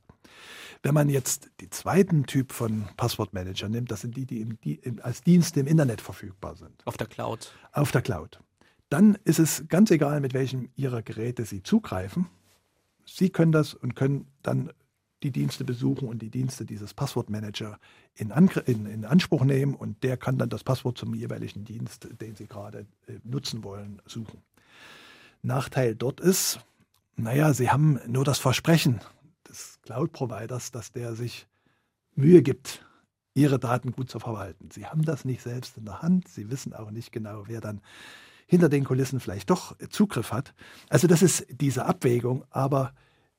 Wenn 0.82 0.94
man 0.94 1.10
jetzt 1.10 1.50
den 1.62 1.72
zweiten 1.72 2.26
Typ 2.26 2.52
von 2.52 2.88
Passwortmanager 2.98 3.70
nimmt, 3.70 3.92
das 3.92 4.02
sind 4.02 4.16
die, 4.16 4.26
die, 4.26 4.42
im, 4.42 4.60
die 4.62 4.82
als 5.02 5.22
Dienst 5.22 5.58
im 5.58 5.68
Internet 5.68 6.02
verfügbar 6.02 6.56
sind. 6.56 6.86
Auf 6.86 6.98
der 6.98 7.08
Cloud. 7.08 7.54
Auf 7.72 7.92
der 7.92 8.02
Cloud. 8.02 8.40
Dann 8.90 9.16
ist 9.24 9.40
es 9.40 9.66
ganz 9.68 9.92
egal, 9.92 10.22
mit 10.22 10.34
welchem 10.34 10.70
Ihrer 10.76 11.02
Geräte 11.02 11.46
Sie 11.46 11.64
zugreifen. 11.64 12.28
Sie 13.06 13.30
können 13.30 13.52
das 13.52 13.74
und 13.74 13.96
können 13.96 14.28
dann 14.42 14.72
die 15.24 15.32
Dienste 15.32 15.64
besuchen 15.64 16.08
und 16.08 16.22
die 16.22 16.30
Dienste 16.30 16.66
dieses 16.66 16.94
Passwortmanager 16.94 17.80
in, 18.16 18.32
in, 18.66 18.86
in, 18.86 19.06
Anspruch 19.06 19.44
nehmen 19.44 19.74
und 19.74 20.04
der 20.04 20.18
kann 20.18 20.38
dann 20.38 20.50
das 20.50 20.64
Passwort 20.64 20.98
zum 20.98 21.14
jeweiligen 21.16 21.66
Dienst, 21.66 22.08
den 22.22 22.36
Sie 22.36 22.48
gerade 22.48 22.86
äh, 23.08 23.14
nutzen 23.24 23.64
wollen, 23.64 24.02
suchen. 24.06 24.44
Nachteil 25.42 25.96
dort 25.96 26.20
ist, 26.20 26.60
naja, 27.16 27.54
Sie 27.54 27.72
haben 27.72 28.00
nur 28.08 28.24
das 28.24 28.40
Versprechen 28.40 29.02
des 29.48 29.80
Cloud-Providers, 29.84 30.72
dass 30.72 30.92
der 30.92 31.16
sich 31.16 31.48
Mühe 32.16 32.42
gibt, 32.42 32.86
Ihre 33.34 33.60
Daten 33.60 33.92
gut 33.92 34.10
zu 34.10 34.20
verwalten. 34.20 34.70
Sie 34.72 34.86
haben 34.86 35.04
das 35.04 35.26
nicht 35.26 35.42
selbst 35.42 35.78
in 35.78 35.86
der 35.86 36.02
Hand. 36.02 36.28
Sie 36.28 36.50
wissen 36.50 36.74
auch 36.74 36.92
nicht 36.92 37.12
genau, 37.12 37.44
wer 37.48 37.62
dann 37.62 37.82
hinter 38.46 38.70
den 38.70 38.84
Kulissen 38.84 39.20
vielleicht 39.20 39.50
doch 39.50 39.76
Zugriff 39.90 40.32
hat. 40.32 40.54
Also 40.90 41.08
das 41.08 41.22
ist 41.22 41.46
diese 41.50 41.86
Abwägung, 41.86 42.44
aber 42.50 42.94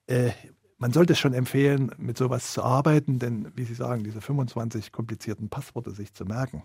äh, 0.06 0.30
man 0.78 0.92
sollte 0.92 1.14
schon 1.14 1.32
empfehlen, 1.32 1.90
mit 1.96 2.18
sowas 2.18 2.52
zu 2.52 2.62
arbeiten, 2.62 3.18
denn 3.18 3.52
wie 3.56 3.64
Sie 3.64 3.74
sagen, 3.74 4.04
diese 4.04 4.20
25 4.20 4.92
komplizierten 4.92 5.48
Passworte 5.48 5.90
sich 5.92 6.12
zu 6.12 6.24
merken, 6.24 6.62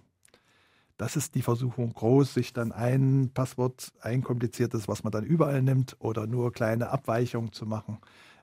das 0.98 1.16
ist 1.16 1.34
die 1.34 1.42
Versuchung 1.42 1.94
groß, 1.94 2.34
sich 2.34 2.54
dann 2.54 2.72
ein 2.72 3.32
Passwort, 3.34 3.92
ein 4.02 4.22
kompliziertes, 4.24 4.88
was 4.88 5.04
man 5.04 5.12
dann 5.12 5.24
überall 5.24 5.64
nimmt, 5.64 5.96
oder 5.98 6.28
nur 6.28 6.52
kleine 6.52 6.92
Abweichungen 6.92 7.52
zu 7.52 7.66
machen. 7.66 7.98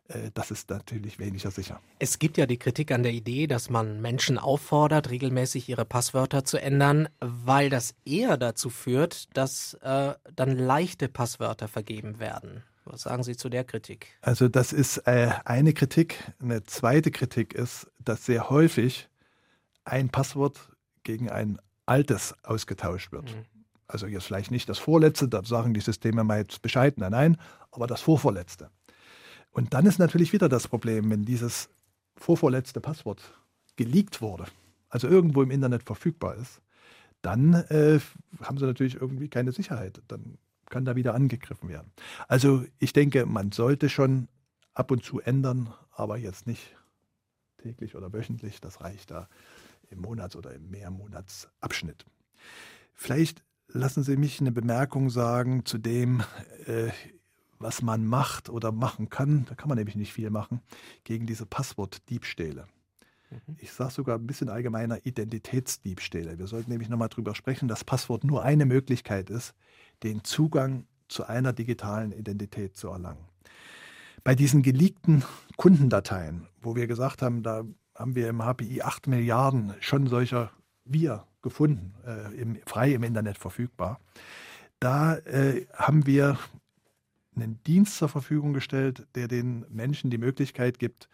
Äh, 0.08 0.30
das 0.34 0.50
ist 0.50 0.70
natürlich 0.70 1.18
weniger 1.18 1.50
sicher. 1.50 1.80
Es 1.98 2.18
gibt 2.18 2.36
ja 2.36 2.46
die 2.46 2.58
Kritik 2.58 2.90
an 2.92 3.02
der 3.02 3.12
Idee, 3.12 3.46
dass 3.46 3.70
man 3.70 4.00
Menschen 4.00 4.38
auffordert, 4.38 5.10
regelmäßig 5.10 5.68
ihre 5.68 5.84
Passwörter 5.84 6.44
zu 6.44 6.60
ändern, 6.60 7.08
weil 7.20 7.70
das 7.70 7.94
eher 8.04 8.36
dazu 8.36 8.70
führt, 8.70 9.36
dass 9.36 9.74
äh, 9.74 10.14
dann 10.34 10.58
leichte 10.58 11.08
Passwörter 11.08 11.68
vergeben 11.68 12.18
werden. 12.18 12.64
Was 12.84 13.02
sagen 13.02 13.22
Sie 13.22 13.36
zu 13.36 13.50
der 13.50 13.64
Kritik? 13.64 14.16
Also 14.22 14.48
das 14.48 14.72
ist 14.72 14.98
äh, 15.06 15.30
eine 15.44 15.74
Kritik. 15.74 16.32
Eine 16.40 16.64
zweite 16.64 17.10
Kritik 17.10 17.52
ist, 17.52 17.86
dass 18.02 18.24
sehr 18.24 18.48
häufig 18.48 19.08
ein 19.84 20.08
Passwort 20.08 20.70
gegen 21.02 21.30
ein 21.30 21.58
altes 21.84 22.34
ausgetauscht 22.44 23.12
wird. 23.12 23.34
Mhm. 23.34 23.44
Also 23.86 24.06
jetzt 24.06 24.24
vielleicht 24.24 24.50
nicht 24.50 24.68
das 24.68 24.78
vorletzte, 24.78 25.28
da 25.28 25.42
sagen 25.44 25.72
die 25.72 25.80
Systeme 25.80 26.24
mal 26.24 26.40
jetzt 26.40 26.60
Bescheid, 26.60 26.98
nein, 26.98 27.12
nein, 27.12 27.36
aber 27.70 27.86
das 27.86 28.00
vorvorletzte. 28.02 28.70
Und 29.58 29.74
dann 29.74 29.86
ist 29.86 29.98
natürlich 29.98 30.32
wieder 30.32 30.48
das 30.48 30.68
Problem, 30.68 31.10
wenn 31.10 31.24
dieses 31.24 31.68
vorvorletzte 32.16 32.80
Passwort 32.80 33.20
geleakt 33.74 34.22
wurde, 34.22 34.44
also 34.88 35.08
irgendwo 35.08 35.42
im 35.42 35.50
Internet 35.50 35.82
verfügbar 35.82 36.36
ist, 36.36 36.62
dann 37.22 37.54
äh, 37.54 37.98
haben 38.40 38.58
sie 38.58 38.66
natürlich 38.66 38.94
irgendwie 38.94 39.28
keine 39.28 39.50
Sicherheit. 39.50 40.00
Dann 40.06 40.38
kann 40.66 40.84
da 40.84 40.94
wieder 40.94 41.12
angegriffen 41.12 41.68
werden. 41.68 41.90
Also 42.28 42.66
ich 42.78 42.92
denke, 42.92 43.26
man 43.26 43.50
sollte 43.50 43.88
schon 43.88 44.28
ab 44.74 44.92
und 44.92 45.02
zu 45.02 45.18
ändern, 45.18 45.74
aber 45.90 46.18
jetzt 46.18 46.46
nicht 46.46 46.76
täglich 47.56 47.96
oder 47.96 48.12
wöchentlich. 48.12 48.60
Das 48.60 48.80
reicht 48.80 49.10
da 49.10 49.28
im 49.90 49.98
Monats- 49.98 50.36
oder 50.36 50.54
im 50.54 50.70
Mehrmonatsabschnitt. 50.70 52.06
Vielleicht 52.94 53.42
lassen 53.66 54.04
Sie 54.04 54.18
mich 54.18 54.40
eine 54.40 54.52
Bemerkung 54.52 55.10
sagen 55.10 55.64
zu 55.64 55.78
dem, 55.78 56.22
äh, 56.66 56.90
was 57.58 57.82
man 57.82 58.06
macht 58.06 58.48
oder 58.48 58.72
machen 58.72 59.08
kann. 59.08 59.46
Da 59.48 59.54
kann 59.54 59.68
man 59.68 59.78
nämlich 59.78 59.96
nicht 59.96 60.12
viel 60.12 60.30
machen 60.30 60.60
gegen 61.04 61.26
diese 61.26 61.46
Passwortdiebstähle. 61.46 62.66
Mhm. 63.30 63.56
Ich 63.58 63.72
sage 63.72 63.92
sogar 63.92 64.18
ein 64.18 64.26
bisschen 64.26 64.48
allgemeiner 64.48 65.04
Identitätsdiebstähle. 65.04 66.38
Wir 66.38 66.46
sollten 66.46 66.70
nämlich 66.70 66.88
nochmal 66.88 67.08
darüber 67.08 67.34
sprechen, 67.34 67.68
dass 67.68 67.84
Passwort 67.84 68.24
nur 68.24 68.42
eine 68.42 68.66
Möglichkeit 68.66 69.30
ist, 69.30 69.54
den 70.02 70.24
Zugang 70.24 70.86
zu 71.08 71.26
einer 71.26 71.52
digitalen 71.52 72.12
Identität 72.12 72.76
zu 72.76 72.88
erlangen. 72.88 73.24
Bei 74.24 74.34
diesen 74.34 74.62
geleakten 74.62 75.24
Kundendateien, 75.56 76.46
wo 76.60 76.76
wir 76.76 76.86
gesagt 76.86 77.22
haben, 77.22 77.42
da 77.42 77.64
haben 77.94 78.14
wir 78.14 78.28
im 78.28 78.42
HPI 78.42 78.82
8 78.82 79.06
Milliarden 79.06 79.74
schon 79.80 80.06
solcher 80.06 80.50
wir 80.84 81.26
gefunden, 81.42 81.94
äh, 82.06 82.34
im, 82.34 82.58
frei 82.66 82.92
im 82.92 83.02
Internet 83.02 83.38
verfügbar. 83.38 84.00
Da 84.80 85.16
äh, 85.16 85.66
haben 85.74 86.06
wir 86.06 86.38
einen 87.40 87.62
Dienst 87.64 87.96
zur 87.96 88.08
Verfügung 88.08 88.52
gestellt, 88.52 89.06
der 89.14 89.28
den 89.28 89.64
Menschen 89.68 90.10
die 90.10 90.18
Möglichkeit 90.18 90.78
gibt, 90.78 91.08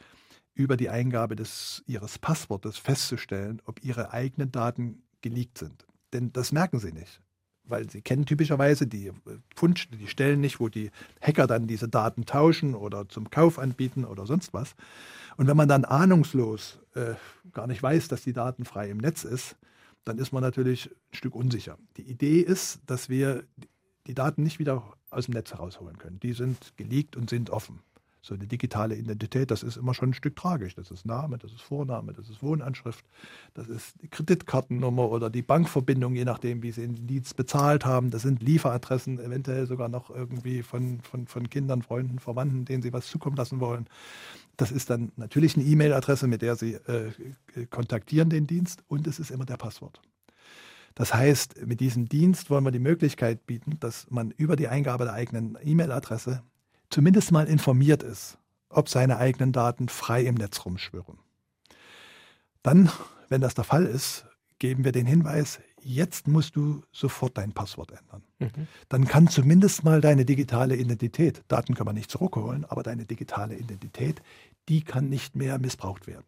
über 0.54 0.76
die 0.76 0.88
Eingabe 0.88 1.36
des, 1.36 1.82
ihres 1.86 2.18
Passwortes 2.18 2.78
festzustellen, 2.78 3.60
ob 3.64 3.84
ihre 3.84 4.12
eigenen 4.12 4.52
Daten 4.52 5.02
geleakt 5.20 5.58
sind. 5.58 5.86
Denn 6.12 6.32
das 6.32 6.52
merken 6.52 6.78
sie 6.78 6.92
nicht 6.92 7.20
weil 7.66 7.88
sie 7.90 8.02
kennen 8.02 8.26
typischerweise 8.26 8.86
die 8.86 9.10
Fund, 9.54 9.88
die 9.92 10.06
Stellen 10.06 10.40
nicht, 10.40 10.60
wo 10.60 10.68
die 10.68 10.90
Hacker 11.20 11.46
dann 11.46 11.66
diese 11.66 11.88
Daten 11.88 12.26
tauschen 12.26 12.74
oder 12.74 13.08
zum 13.08 13.30
Kauf 13.30 13.58
anbieten 13.58 14.04
oder 14.04 14.26
sonst 14.26 14.52
was. 14.52 14.74
Und 15.36 15.46
wenn 15.46 15.56
man 15.56 15.68
dann 15.68 15.84
ahnungslos 15.84 16.78
äh, 16.94 17.14
gar 17.52 17.66
nicht 17.66 17.82
weiß, 17.82 18.08
dass 18.08 18.22
die 18.22 18.32
Daten 18.32 18.64
frei 18.64 18.90
im 18.90 18.98
Netz 18.98 19.24
ist, 19.24 19.56
dann 20.04 20.18
ist 20.18 20.32
man 20.32 20.42
natürlich 20.42 20.90
ein 20.90 21.16
Stück 21.16 21.34
unsicher. 21.34 21.78
Die 21.96 22.02
Idee 22.02 22.40
ist, 22.40 22.80
dass 22.86 23.08
wir 23.08 23.44
die 24.06 24.14
Daten 24.14 24.42
nicht 24.42 24.58
wieder 24.58 24.92
aus 25.14 25.26
dem 25.26 25.34
Netz 25.34 25.52
herausholen 25.52 25.98
können. 25.98 26.20
Die 26.20 26.32
sind 26.32 26.76
geleakt 26.76 27.16
und 27.16 27.30
sind 27.30 27.50
offen 27.50 27.80
so 28.24 28.34
eine 28.34 28.46
digitale 28.46 28.96
Identität, 28.96 29.50
das 29.50 29.62
ist 29.62 29.76
immer 29.76 29.92
schon 29.92 30.10
ein 30.10 30.14
Stück 30.14 30.34
tragisch. 30.34 30.74
Das 30.74 30.90
ist 30.90 31.04
Name, 31.04 31.36
das 31.36 31.52
ist 31.52 31.60
Vorname, 31.60 32.14
das 32.14 32.30
ist 32.30 32.42
Wohnanschrift, 32.42 33.04
das 33.52 33.68
ist 33.68 34.00
die 34.00 34.08
Kreditkartennummer 34.08 35.10
oder 35.10 35.28
die 35.28 35.42
Bankverbindung, 35.42 36.14
je 36.14 36.24
nachdem, 36.24 36.62
wie 36.62 36.72
sie 36.72 36.86
den 36.86 37.06
Dienst 37.06 37.36
bezahlt 37.36 37.84
haben. 37.84 38.10
Das 38.10 38.22
sind 38.22 38.42
Lieferadressen, 38.42 39.20
eventuell 39.20 39.66
sogar 39.66 39.90
noch 39.90 40.08
irgendwie 40.08 40.62
von, 40.62 41.00
von, 41.02 41.26
von 41.26 41.50
Kindern, 41.50 41.82
Freunden, 41.82 42.18
Verwandten, 42.18 42.64
denen 42.64 42.82
sie 42.82 42.94
was 42.94 43.08
zukommen 43.08 43.36
lassen 43.36 43.60
wollen. 43.60 43.88
Das 44.56 44.72
ist 44.72 44.88
dann 44.88 45.12
natürlich 45.16 45.56
eine 45.56 45.66
E-Mail-Adresse, 45.66 46.26
mit 46.26 46.40
der 46.40 46.56
sie 46.56 46.74
äh, 46.74 47.12
kontaktieren 47.68 48.30
den 48.30 48.46
Dienst 48.46 48.84
und 48.88 49.06
es 49.06 49.18
ist 49.18 49.32
immer 49.32 49.44
der 49.44 49.58
Passwort. 49.58 50.00
Das 50.94 51.12
heißt, 51.12 51.66
mit 51.66 51.80
diesem 51.80 52.08
Dienst 52.08 52.50
wollen 52.50 52.64
wir 52.64 52.70
die 52.70 52.78
Möglichkeit 52.78 53.46
bieten, 53.46 53.78
dass 53.80 54.06
man 54.10 54.30
über 54.30 54.56
die 54.56 54.68
Eingabe 54.68 55.04
der 55.04 55.14
eigenen 55.14 55.58
E-Mail-Adresse 55.62 56.42
zumindest 56.88 57.32
mal 57.32 57.46
informiert 57.46 58.02
ist, 58.02 58.38
ob 58.68 58.88
seine 58.88 59.18
eigenen 59.18 59.52
Daten 59.52 59.88
frei 59.88 60.22
im 60.22 60.36
Netz 60.36 60.64
rumschwirren. 60.64 61.18
Dann, 62.62 62.90
wenn 63.28 63.40
das 63.40 63.54
der 63.54 63.64
Fall 63.64 63.84
ist, 63.84 64.24
geben 64.58 64.84
wir 64.84 64.92
den 64.92 65.06
Hinweis, 65.06 65.60
jetzt 65.82 66.28
musst 66.28 66.56
du 66.56 66.82
sofort 66.92 67.36
dein 67.36 67.52
Passwort 67.52 67.90
ändern. 67.90 68.22
Mhm. 68.38 68.68
Dann 68.88 69.06
kann 69.06 69.28
zumindest 69.28 69.84
mal 69.84 70.00
deine 70.00 70.24
digitale 70.24 70.76
Identität, 70.76 71.42
Daten 71.48 71.74
kann 71.74 71.86
man 71.86 71.94
nicht 71.94 72.10
zurückholen, 72.10 72.64
aber 72.64 72.82
deine 72.82 73.04
digitale 73.04 73.56
Identität, 73.56 74.22
die 74.68 74.82
kann 74.82 75.08
nicht 75.08 75.36
mehr 75.36 75.58
missbraucht 75.58 76.06
werden. 76.06 76.24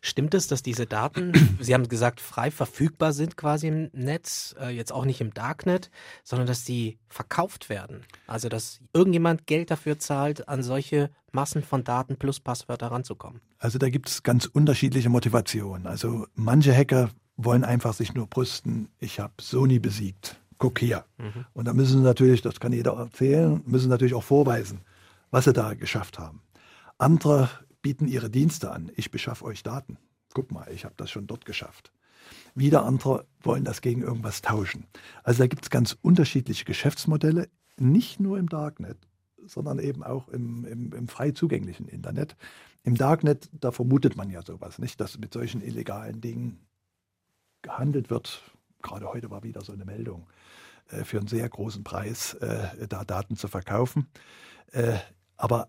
Stimmt 0.00 0.34
es, 0.34 0.46
dass 0.48 0.62
diese 0.62 0.86
Daten, 0.86 1.32
Sie 1.60 1.74
haben 1.74 1.88
gesagt, 1.88 2.20
frei 2.20 2.50
verfügbar 2.50 3.12
sind 3.12 3.36
quasi 3.36 3.68
im 3.68 3.90
Netz, 3.92 4.54
äh, 4.60 4.70
jetzt 4.70 4.92
auch 4.92 5.04
nicht 5.04 5.20
im 5.20 5.32
Darknet, 5.32 5.90
sondern 6.24 6.46
dass 6.46 6.64
die 6.64 6.98
verkauft 7.08 7.68
werden? 7.68 8.04
Also, 8.26 8.48
dass 8.48 8.80
irgendjemand 8.92 9.46
Geld 9.46 9.70
dafür 9.70 9.98
zahlt, 9.98 10.48
an 10.48 10.62
solche 10.62 11.10
Massen 11.32 11.62
von 11.62 11.84
Daten 11.84 12.16
plus 12.16 12.40
Passwörter 12.40 12.88
ranzukommen? 12.88 13.40
Also, 13.58 13.78
da 13.78 13.88
gibt 13.90 14.08
es 14.08 14.22
ganz 14.22 14.46
unterschiedliche 14.46 15.08
Motivationen. 15.08 15.86
Also, 15.86 16.26
manche 16.34 16.74
Hacker 16.74 17.10
wollen 17.36 17.64
einfach 17.64 17.94
sich 17.94 18.14
nur 18.14 18.26
brüsten, 18.26 18.88
ich 18.98 19.20
habe 19.20 19.34
Sony 19.40 19.78
besiegt. 19.78 20.36
Guck 20.58 20.80
her. 20.80 21.06
Mhm. 21.18 21.46
Und 21.54 21.66
da 21.66 21.72
müssen 21.72 21.98
sie 21.98 22.04
natürlich, 22.04 22.42
das 22.42 22.58
kann 22.58 22.72
jeder 22.72 22.94
erzählen, 22.94 23.62
müssen 23.64 23.88
natürlich 23.88 24.14
auch 24.14 24.24
vorweisen, 24.24 24.80
was 25.30 25.44
sie 25.44 25.52
da 25.52 25.74
geschafft 25.74 26.18
haben. 26.18 26.42
Andere 26.98 27.48
bieten 27.82 28.08
ihre 28.08 28.30
Dienste 28.30 28.70
an. 28.70 28.90
Ich 28.96 29.10
beschaffe 29.10 29.44
euch 29.44 29.62
Daten. 29.62 29.98
Guck 30.34 30.52
mal, 30.52 30.70
ich 30.72 30.84
habe 30.84 30.94
das 30.96 31.10
schon 31.10 31.26
dort 31.26 31.44
geschafft. 31.44 31.92
Wieder 32.54 32.84
andere 32.84 33.26
wollen 33.40 33.64
das 33.64 33.80
gegen 33.80 34.02
irgendwas 34.02 34.42
tauschen. 34.42 34.86
Also 35.22 35.42
da 35.42 35.46
gibt 35.46 35.64
es 35.64 35.70
ganz 35.70 35.96
unterschiedliche 36.02 36.64
Geschäftsmodelle, 36.64 37.48
nicht 37.76 38.20
nur 38.20 38.38
im 38.38 38.48
Darknet, 38.48 38.98
sondern 39.46 39.78
eben 39.78 40.02
auch 40.02 40.28
im, 40.28 40.64
im, 40.64 40.92
im 40.92 41.08
frei 41.08 41.30
zugänglichen 41.30 41.88
Internet. 41.88 42.36
Im 42.82 42.96
Darknet, 42.96 43.48
da 43.52 43.70
vermutet 43.70 44.16
man 44.16 44.30
ja 44.30 44.42
sowas, 44.42 44.78
nicht, 44.78 45.00
dass 45.00 45.18
mit 45.18 45.32
solchen 45.32 45.62
illegalen 45.62 46.20
Dingen 46.20 46.66
gehandelt 47.62 48.10
wird. 48.10 48.42
Gerade 48.82 49.06
heute 49.06 49.30
war 49.30 49.42
wieder 49.42 49.62
so 49.62 49.72
eine 49.72 49.84
Meldung, 49.84 50.26
äh, 50.88 51.04
für 51.04 51.18
einen 51.18 51.28
sehr 51.28 51.48
großen 51.48 51.84
Preis 51.84 52.34
äh, 52.34 52.86
da 52.88 53.04
Daten 53.04 53.36
zu 53.36 53.48
verkaufen. 53.48 54.08
Äh, 54.72 54.98
aber 55.36 55.68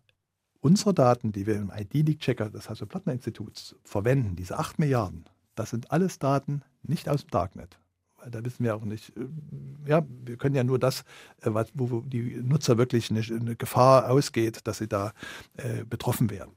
unsere 0.61 0.93
Daten, 0.93 1.31
die 1.31 1.45
wir 1.45 1.55
im 1.55 1.71
ID-Leak-Checker 1.75 2.49
des 2.49 2.69
Hasso-Plattner-Instituts 2.69 3.75
verwenden, 3.83 4.35
diese 4.35 4.57
8 4.57 4.79
Milliarden, 4.79 5.25
das 5.55 5.69
sind 5.69 5.91
alles 5.91 6.19
Daten 6.19 6.61
nicht 6.83 7.09
aus 7.09 7.21
dem 7.21 7.31
Darknet, 7.31 7.79
Weil 8.17 8.31
da 8.31 8.43
wissen 8.43 8.63
wir 8.63 8.75
auch 8.75 8.85
nicht, 8.85 9.15
äh, 9.17 9.27
ja, 9.85 10.05
wir 10.25 10.37
können 10.37 10.55
ja 10.55 10.63
nur 10.63 10.79
das, 10.79 11.03
äh, 11.41 11.51
wo 11.73 12.01
die 12.01 12.37
Nutzer 12.41 12.77
wirklich 12.77 13.11
eine, 13.11 13.21
eine 13.21 13.55
Gefahr 13.55 14.09
ausgeht, 14.09 14.61
dass 14.65 14.77
sie 14.77 14.87
da 14.87 15.13
äh, 15.57 15.83
betroffen 15.85 16.29
werden. 16.29 16.53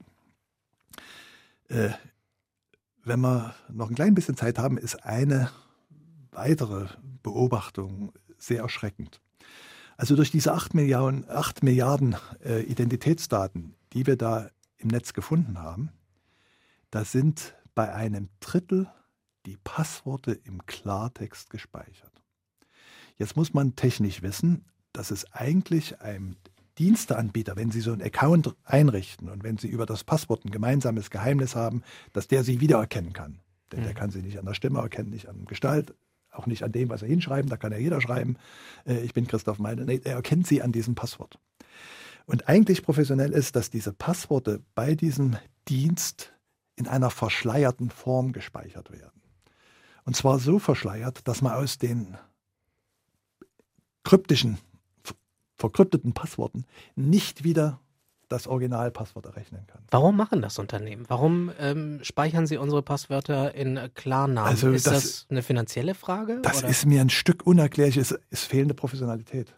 Äh, 1.69 1.91
wenn 3.05 3.21
wir 3.21 3.55
noch 3.73 3.91
ein 3.91 3.97
klein 3.97 4.15
bisschen 4.15 4.37
Zeit 4.37 4.59
haben, 4.59 4.79
ist 4.79 5.05
eine 5.05 5.51
weitere 6.31 6.87
Beobachtung 7.23 8.13
sehr 8.39 8.63
erschreckend. 8.63 9.21
Also 9.97 10.17
durch 10.17 10.31
diese 10.31 10.53
8 10.53 10.75
Milliarden, 10.75 11.29
8 11.29 11.63
Milliarden 11.63 12.17
äh, 12.45 12.63
Identitätsdaten, 12.63 13.75
die 13.93 14.07
wir 14.07 14.17
da 14.17 14.51
im 14.79 14.89
Netz 14.89 15.13
gefunden 15.13 15.59
haben, 15.61 15.91
da 16.91 17.05
sind 17.05 17.55
bei 17.75 17.93
einem 17.95 18.29
Drittel 18.41 18.89
die 19.47 19.57
Passworte 19.57 20.33
im 20.33 20.65
Klartext 20.67 21.51
gespeichert. 21.51 22.13
Jetzt 23.19 23.37
muss 23.37 23.55
man 23.55 23.77
technisch 23.77 24.23
wissen, 24.23 24.65
dass 24.93 25.11
es 25.11 25.31
eigentlich 25.33 26.01
einem 26.01 26.37
Diensteanbieter, 26.79 27.57
wenn 27.57 27.71
Sie 27.71 27.81
so 27.81 27.93
einen 27.93 28.03
Account 28.03 28.55
einrichten 28.65 29.29
und 29.29 29.43
wenn 29.43 29.59
Sie 29.59 29.69
über 29.69 29.87
das 29.87 30.05
Passwort 30.05 30.45
ein 30.45 30.51
gemeinsames 30.51 31.11
Geheimnis 31.11 31.55
haben, 31.55 31.83
dass 32.13 32.29
der 32.29 32.45
Sie 32.45 32.61
wiedererkennen 32.61 33.13
kann. 33.13 33.41
Denn 33.71 33.81
mhm. 33.81 33.85
der 33.85 33.95
kann 33.95 34.11
Sie 34.11 34.23
nicht 34.23 34.39
an 34.39 34.47
der 34.47 34.55
Stimme 34.55 34.81
erkennen, 34.81 35.11
nicht 35.11 35.29
an 35.29 35.45
Gestalt, 35.45 35.95
auch 36.31 36.47
nicht 36.47 36.63
an 36.63 36.73
dem, 36.73 36.89
was 36.89 37.03
er 37.03 37.09
hinschreiben, 37.09 37.51
da 37.51 37.57
kann 37.57 37.73
ja 37.73 37.79
jeder 37.79 38.01
schreiben, 38.01 38.37
äh, 38.87 39.01
ich 39.01 39.13
bin 39.13 39.27
Christoph 39.27 39.59
Meidel. 39.59 39.85
Nee, 39.85 40.01
er 40.03 40.15
erkennt 40.15 40.47
Sie 40.47 40.63
an 40.63 40.73
diesem 40.73 40.95
Passwort. 40.95 41.39
Und 42.27 42.49
eigentlich 42.49 42.83
professionell 42.83 43.33
ist, 43.33 43.57
dass 43.57 43.71
diese 43.71 43.93
Passworte 43.93 44.61
bei 44.75 44.95
diesem 44.95 45.37
Dienst 45.69 46.33
in 46.77 46.89
einer 46.89 47.11
verschleierten 47.11 47.91
Form 47.91 48.33
gespeichert 48.33 48.91
werden. 48.91 49.23
Und 50.05 50.17
zwar 50.17 50.39
so 50.39 50.59
verschleiert, 50.59 51.27
dass 51.29 51.43
man 51.43 51.53
aus 51.53 51.79
den 51.79 52.17
kryptischen, 54.05 54.59
verkrypteten 55.57 56.13
Passworten 56.13 56.65
nicht 56.97 57.45
wieder 57.45 57.81
das 58.29 58.47
Originalpasswort 58.47 59.27
errechnen 59.27 59.67
kann. 59.67 59.83
Warum 59.91 60.17
machen 60.17 60.41
das 60.41 60.59
Unternehmen? 60.59 61.05
Warum 61.09 61.53
ähm, 61.59 62.01
speichern 62.03 62.47
sie 62.47 62.57
unsere 62.57 62.83
Passwörter 62.83 63.55
in 63.55 63.79
Klarnamen? 63.95 64.49
Also 64.49 64.71
ist 64.71 64.87
das, 64.87 64.95
das 64.95 65.27
eine 65.29 65.43
finanzielle 65.43 65.95
Frage? 65.95 66.41
Das 66.43 66.61
oder? 66.61 66.69
ist 66.69 66.87
mir 66.87 67.03
ein 67.03 67.11
Stück 67.11 67.47
unerklärlich, 67.47 67.99
es 67.99 68.19
ist 68.31 68.45
fehlende 68.45 68.75
Professionalität. 68.75 69.55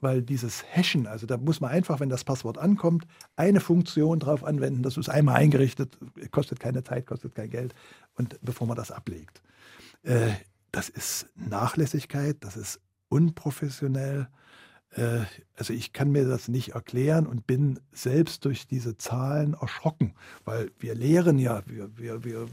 Weil 0.00 0.22
dieses 0.22 0.64
Hashen, 0.70 1.06
also 1.06 1.26
da 1.26 1.36
muss 1.36 1.60
man 1.60 1.70
einfach, 1.70 1.98
wenn 1.98 2.08
das 2.08 2.24
Passwort 2.24 2.58
ankommt, 2.58 3.06
eine 3.36 3.60
Funktion 3.60 4.20
drauf 4.20 4.44
anwenden. 4.44 4.82
Das 4.82 4.96
ist 4.96 5.08
einmal 5.08 5.36
eingerichtet, 5.36 5.98
kostet 6.30 6.60
keine 6.60 6.84
Zeit, 6.84 7.06
kostet 7.06 7.34
kein 7.34 7.50
Geld. 7.50 7.74
Und 8.14 8.38
bevor 8.40 8.66
man 8.66 8.76
das 8.76 8.92
ablegt. 8.92 9.42
Äh, 10.02 10.30
das 10.70 10.88
ist 10.88 11.26
Nachlässigkeit, 11.34 12.36
das 12.40 12.56
ist 12.56 12.80
unprofessionell. 13.08 14.28
Äh, 14.90 15.20
also 15.56 15.72
ich 15.72 15.92
kann 15.92 16.10
mir 16.10 16.26
das 16.26 16.48
nicht 16.48 16.70
erklären 16.70 17.26
und 17.26 17.46
bin 17.46 17.80
selbst 17.92 18.44
durch 18.44 18.66
diese 18.66 18.96
Zahlen 18.96 19.54
erschrocken, 19.54 20.14
weil 20.44 20.70
wir 20.78 20.94
lehren 20.94 21.38
ja, 21.38 21.62
wir, 21.66 21.96
wir, 21.96 22.24
wir 22.24 22.46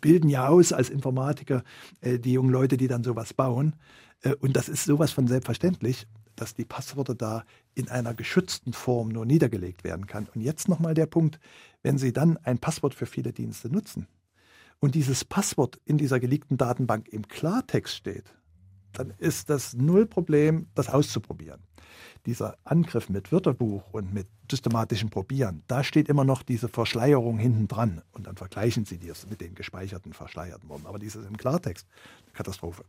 bilden 0.00 0.28
ja 0.28 0.48
aus 0.48 0.72
als 0.72 0.90
Informatiker 0.90 1.62
äh, 2.00 2.18
die 2.18 2.32
jungen 2.32 2.50
Leute, 2.50 2.76
die 2.76 2.88
dann 2.88 3.04
sowas 3.04 3.34
bauen. 3.34 3.74
Äh, 4.22 4.34
und 4.36 4.56
das 4.56 4.68
ist 4.68 4.84
sowas 4.84 5.12
von 5.12 5.26
selbstverständlich, 5.26 6.06
dass 6.40 6.54
die 6.54 6.64
Passwörter 6.64 7.14
da 7.14 7.44
in 7.74 7.88
einer 7.88 8.14
geschützten 8.14 8.72
Form 8.72 9.08
nur 9.08 9.26
niedergelegt 9.26 9.84
werden 9.84 10.06
kann. 10.06 10.28
Und 10.34 10.40
jetzt 10.40 10.68
nochmal 10.68 10.94
der 10.94 11.06
Punkt, 11.06 11.38
wenn 11.82 11.98
Sie 11.98 12.12
dann 12.12 12.36
ein 12.38 12.58
Passwort 12.58 12.94
für 12.94 13.06
viele 13.06 13.32
Dienste 13.32 13.68
nutzen, 13.68 14.06
und 14.80 14.94
dieses 14.94 15.24
Passwort 15.24 15.80
in 15.84 15.98
dieser 15.98 16.20
geleakten 16.20 16.56
Datenbank 16.56 17.08
im 17.08 17.26
Klartext 17.26 17.96
steht, 17.96 18.32
dann 18.92 19.12
ist 19.18 19.50
das 19.50 19.74
null 19.74 20.06
Problem, 20.06 20.68
das 20.74 20.88
auszuprobieren. 20.88 21.62
Dieser 22.26 22.56
Angriff 22.64 23.08
mit 23.08 23.32
Wörterbuch 23.32 23.92
und 23.92 24.12
mit 24.12 24.28
systematischem 24.50 25.10
Probieren, 25.10 25.62
da 25.66 25.82
steht 25.82 26.08
immer 26.08 26.24
noch 26.24 26.42
diese 26.42 26.68
Verschleierung 26.68 27.38
hinten 27.38 27.68
dran. 27.68 28.02
Und 28.12 28.26
dann 28.26 28.36
vergleichen 28.36 28.84
Sie 28.84 28.98
das 28.98 29.28
mit 29.28 29.40
den 29.40 29.54
gespeicherten, 29.54 30.12
verschleierten 30.12 30.68
Worten. 30.68 30.86
Aber 30.86 30.98
dieses 30.98 31.26
im 31.26 31.36
Klartext, 31.36 31.86
Katastrophe 32.32 32.84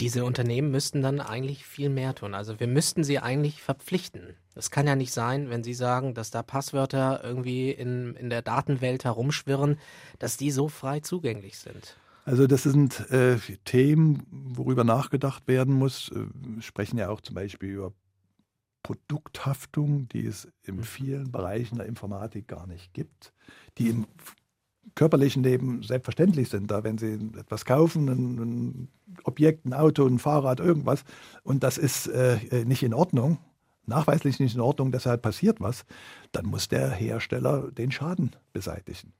diese 0.00 0.24
Unternehmen 0.24 0.70
müssten 0.70 1.02
dann 1.02 1.20
eigentlich 1.20 1.64
viel 1.64 1.88
mehr 1.88 2.14
tun. 2.14 2.34
Also 2.34 2.60
wir 2.60 2.66
müssten 2.66 3.02
sie 3.02 3.18
eigentlich 3.18 3.62
verpflichten. 3.62 4.36
Es 4.54 4.70
kann 4.70 4.86
ja 4.86 4.96
nicht 4.96 5.12
sein, 5.12 5.50
wenn 5.50 5.62
Sie 5.62 5.74
sagen, 5.74 6.14
dass 6.14 6.30
da 6.30 6.42
Passwörter 6.42 7.22
irgendwie 7.22 7.70
in, 7.70 8.14
in 8.14 8.30
der 8.30 8.42
Datenwelt 8.42 9.04
herumschwirren, 9.04 9.78
dass 10.18 10.36
die 10.36 10.50
so 10.50 10.68
frei 10.68 11.00
zugänglich 11.00 11.58
sind. 11.58 11.96
Also 12.24 12.46
das 12.46 12.64
sind 12.64 13.08
äh, 13.10 13.38
Themen, 13.64 14.26
worüber 14.30 14.82
nachgedacht 14.82 15.46
werden 15.46 15.74
muss. 15.74 16.10
Äh, 16.10 16.26
wir 16.34 16.62
sprechen 16.62 16.98
ja 16.98 17.08
auch 17.08 17.20
zum 17.20 17.34
Beispiel 17.34 17.70
über 17.70 17.92
Produkthaftung, 18.82 20.08
die 20.08 20.26
es 20.26 20.48
in 20.62 20.76
mhm. 20.76 20.82
vielen 20.82 21.32
Bereichen 21.32 21.78
der 21.78 21.86
Informatik 21.86 22.48
gar 22.48 22.66
nicht 22.66 22.92
gibt, 22.94 23.32
die 23.78 23.88
in 23.88 24.06
körperlichen 24.94 25.42
Leben 25.42 25.82
selbstverständlich 25.82 26.48
sind. 26.48 26.70
Da, 26.70 26.84
wenn 26.84 26.98
Sie 26.98 27.18
etwas 27.38 27.64
kaufen, 27.64 28.08
ein, 28.08 28.88
Objekt, 29.24 29.66
ein 29.66 29.74
Auto, 29.74 30.06
ein 30.06 30.18
Fahrrad, 30.18 30.60
irgendwas, 30.60 31.04
und 31.42 31.62
das 31.62 31.78
ist 31.78 32.06
äh, 32.08 32.64
nicht 32.64 32.82
in 32.82 32.94
Ordnung, 32.94 33.38
nachweislich 33.86 34.40
nicht 34.40 34.54
in 34.54 34.60
Ordnung, 34.60 34.92
deshalb 34.92 35.22
passiert 35.22 35.60
was, 35.60 35.84
dann 36.32 36.46
muss 36.46 36.68
der 36.68 36.90
Hersteller 36.90 37.70
den 37.70 37.90
Schaden 37.90 38.34
beseitigen. 38.52 39.12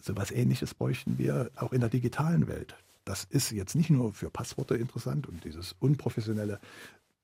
So 0.00 0.12
etwas 0.12 0.30
Ähnliches 0.30 0.74
bräuchten 0.74 1.18
wir 1.18 1.50
auch 1.56 1.72
in 1.72 1.80
der 1.80 1.90
digitalen 1.90 2.48
Welt. 2.48 2.74
Das 3.04 3.24
ist 3.24 3.50
jetzt 3.50 3.74
nicht 3.74 3.90
nur 3.90 4.12
für 4.12 4.30
Passworte 4.30 4.76
interessant 4.76 5.26
und 5.28 5.44
dieses 5.44 5.74
unprofessionelle 5.80 6.60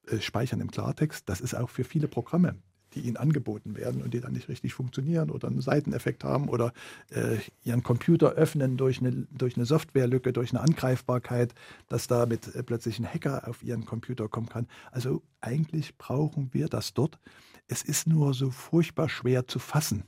äh, 0.06 0.18
Speichern 0.20 0.60
im 0.60 0.70
Klartext, 0.70 1.28
das 1.28 1.40
ist 1.40 1.54
auch 1.54 1.70
für 1.70 1.84
viele 1.84 2.08
Programme 2.08 2.56
die 2.94 3.00
ihnen 3.00 3.16
angeboten 3.16 3.76
werden 3.76 4.02
und 4.02 4.14
die 4.14 4.20
dann 4.20 4.32
nicht 4.32 4.48
richtig 4.48 4.74
funktionieren 4.74 5.30
oder 5.30 5.48
einen 5.48 5.60
Seiteneffekt 5.60 6.24
haben 6.24 6.48
oder 6.48 6.72
äh, 7.10 7.36
ihren 7.64 7.82
Computer 7.82 8.32
öffnen 8.32 8.76
durch 8.76 9.00
eine, 9.00 9.26
durch 9.30 9.56
eine 9.56 9.66
Softwarelücke, 9.66 10.32
durch 10.32 10.50
eine 10.50 10.60
Angreifbarkeit, 10.60 11.54
dass 11.88 12.06
damit 12.06 12.54
äh, 12.54 12.62
plötzlich 12.62 12.98
ein 12.98 13.06
Hacker 13.06 13.46
auf 13.48 13.62
ihren 13.62 13.84
Computer 13.84 14.28
kommen 14.28 14.48
kann. 14.48 14.66
Also 14.90 15.22
eigentlich 15.40 15.96
brauchen 15.98 16.52
wir 16.52 16.68
das 16.68 16.94
dort. 16.94 17.18
Es 17.66 17.82
ist 17.82 18.06
nur 18.06 18.34
so 18.34 18.50
furchtbar 18.50 19.08
schwer 19.08 19.46
zu 19.46 19.58
fassen, 19.58 20.04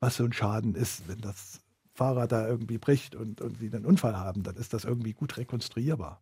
was 0.00 0.16
so 0.16 0.24
ein 0.24 0.32
Schaden 0.32 0.74
ist, 0.74 1.08
wenn 1.08 1.20
das 1.20 1.60
Fahrrad 1.94 2.30
da 2.32 2.46
irgendwie 2.46 2.78
bricht 2.78 3.16
und, 3.16 3.40
und 3.40 3.58
sie 3.58 3.72
einen 3.72 3.86
Unfall 3.86 4.16
haben, 4.16 4.42
dann 4.42 4.56
ist 4.56 4.74
das 4.74 4.84
irgendwie 4.84 5.14
gut 5.14 5.36
rekonstruierbar. 5.38 6.20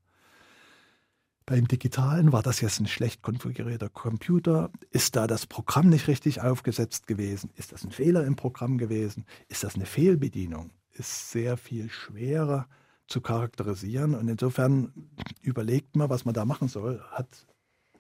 Beim 1.47 1.69
Digitalen 1.69 2.33
war 2.33 2.43
das 2.43 2.63
jetzt 2.63 2.81
ein 2.81 2.87
schlecht 2.87 3.21
konfigurierter 3.21 3.91
Computer. 3.91 4.71
Ist 4.91 5.15
da 5.15 5.27
das 5.27 5.47
Programm 5.47 5.91
nicht 5.91 6.09
richtig 6.09 6.41
aufgesetzt 6.41 7.07
gewesen? 7.07 7.51
Ist 7.55 7.73
das 7.73 7.85
ein 7.85 7.91
Fehler 7.91 8.25
im 8.25 8.35
Programm 8.35 8.79
gewesen? 8.79 9.27
Ist 9.49 9.63
das 9.63 9.75
eine 9.75 9.85
Fehlbedienung? 9.85 10.71
Ist 10.93 11.31
sehr 11.33 11.59
viel 11.59 11.91
schwerer 11.91 12.67
zu 13.09 13.21
charakterisieren. 13.21 14.15
Und 14.15 14.29
insofern 14.29 15.11
überlegt 15.43 15.97
man, 15.97 16.09
was 16.09 16.25
man 16.25 16.33
da 16.33 16.47
machen 16.47 16.69
soll, 16.69 17.03
hat 17.11 17.47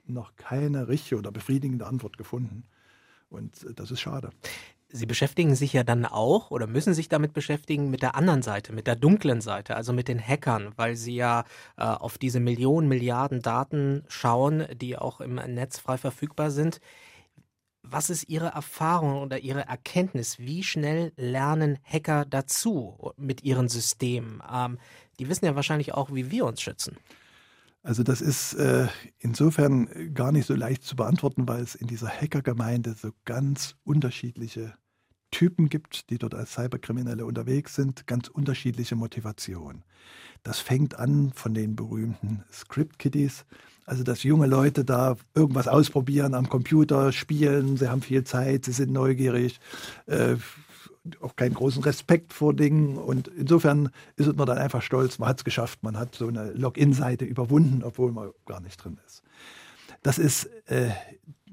noch 0.07 0.37
keine 0.37 0.88
richtige 0.88 1.18
oder 1.18 1.30
befriedigende 1.30 1.87
Antwort 1.87 2.16
gefunden. 2.16 2.64
Und 3.28 3.66
das 3.78 3.90
ist 3.90 4.00
schade. 4.00 4.30
Sie 4.88 5.07
beschäftigen 5.07 5.57
sich 5.57 5.73
ja 5.73 5.83
dann 5.83 6.05
auch 6.05 6.51
oder 6.51 6.66
müssen 6.66 6.94
sich 6.94 7.09
damit 7.09 7.33
beschäftigen 7.33 7.90
mit 7.90 8.03
der 8.03 8.14
anderen 8.14 8.42
Seite, 8.42 8.73
mit 8.73 8.87
der 8.87 8.97
dunklen 8.97 9.40
Seite, 9.40 9.75
also 9.77 9.92
mit 9.92 10.09
den 10.09 10.20
Hackern, 10.20 10.73
weil 10.77 10.94
sie 10.94 11.16
ja 11.16 11.44
äh, 11.77 11.83
auf 11.83 12.18
diese 12.18 12.38
Millionen, 12.38 12.88
Milliarden 12.88 13.42
Daten 13.42 14.05
schauen, 14.09 14.66
die 14.75 14.97
auch 14.97 15.20
im 15.20 15.35
Netz 15.35 15.79
frei 15.79 15.99
verfügbar 15.99 16.51
sind. 16.51 16.81
Was 17.83 18.09
ist 18.09 18.29
Ihre 18.29 18.49
Erfahrung 18.49 19.20
oder 19.20 19.40
Ihre 19.40 19.66
Erkenntnis? 19.66 20.38
Wie 20.38 20.62
schnell 20.62 21.12
lernen 21.16 21.79
Hacker 21.85 22.25
dazu 22.25 23.12
mit 23.16 23.42
ihren 23.44 23.68
Systemen? 23.68 24.42
Ähm, 24.51 24.79
die 25.18 25.29
wissen 25.29 25.44
ja 25.44 25.55
wahrscheinlich 25.55 25.92
auch, 25.92 26.12
wie 26.12 26.31
wir 26.31 26.47
uns 26.47 26.62
schützen. 26.62 26.97
Also 27.85 28.03
das 28.03 28.23
ist 28.23 28.55
äh, 28.55 28.88
insofern 29.18 30.14
gar 30.14 30.33
nicht 30.33 30.47
so 30.47 30.55
leicht 30.55 30.85
zu 30.85 30.97
beantworten, 30.97 31.47
weil 31.47 31.62
es 31.62 31.75
in 31.75 31.87
dieser 31.87 32.09
Hackergemeinde 32.09 32.94
so 32.94 33.11
ganz 33.27 33.77
unterschiedliche 33.85 34.73
Typen 35.31 35.68
gibt, 35.68 36.09
die 36.09 36.16
dort 36.16 36.35
als 36.35 36.55
Cyberkriminelle 36.55 37.27
unterwegs 37.27 37.75
sind, 37.75 38.07
ganz 38.07 38.29
unterschiedliche 38.29 38.97
Motivationen. 38.97 39.85
Das 40.42 40.61
fängt 40.61 40.99
an 40.99 41.33
von 41.35 41.53
den 41.53 41.77
berühmten 41.77 42.42
Script-Kiddies, 42.51 43.44
also 43.85 44.03
dass 44.03 44.23
junge 44.23 44.47
Leute 44.47 44.87
da 44.87 45.16
irgendwas 45.35 45.68
ausprobieren 45.68 46.33
am 46.33 46.49
Computer, 46.49 47.12
spielen, 47.12 47.77
sie 47.77 47.90
haben 47.90 48.01
viel 48.01 48.25
Zeit, 48.25 48.64
sie 48.64 48.73
sind 48.73 48.92
neugierig, 48.92 49.61
äh, 50.07 50.37
auch 51.21 51.37
keinen 51.37 51.55
großen 51.55 51.83
Respekt 51.83 52.33
vor 52.33 52.55
Dingen. 52.55 52.97
Und 52.97 53.29
insofern 53.29 53.90
ist 54.17 54.35
man 54.37 54.47
dann 54.47 54.59
einfach 54.59 54.83
stolz, 54.83 55.19
man 55.19 55.29
hat 55.29 55.38
es 55.38 55.45
geschafft, 55.45 55.83
man 55.83 55.99
hat 55.99 56.14
so 56.14 56.29
eine 56.29 56.53
Login-Seite 56.53 57.25
überwunden, 57.25 57.83
obwohl 57.83 58.12
man 58.12 58.31
gar 58.47 58.61
nicht 58.61 58.77
drin 58.83 58.99
ist. 59.07 59.23
Das 60.03 60.19
ist, 60.19 60.47
äh, 60.67 60.90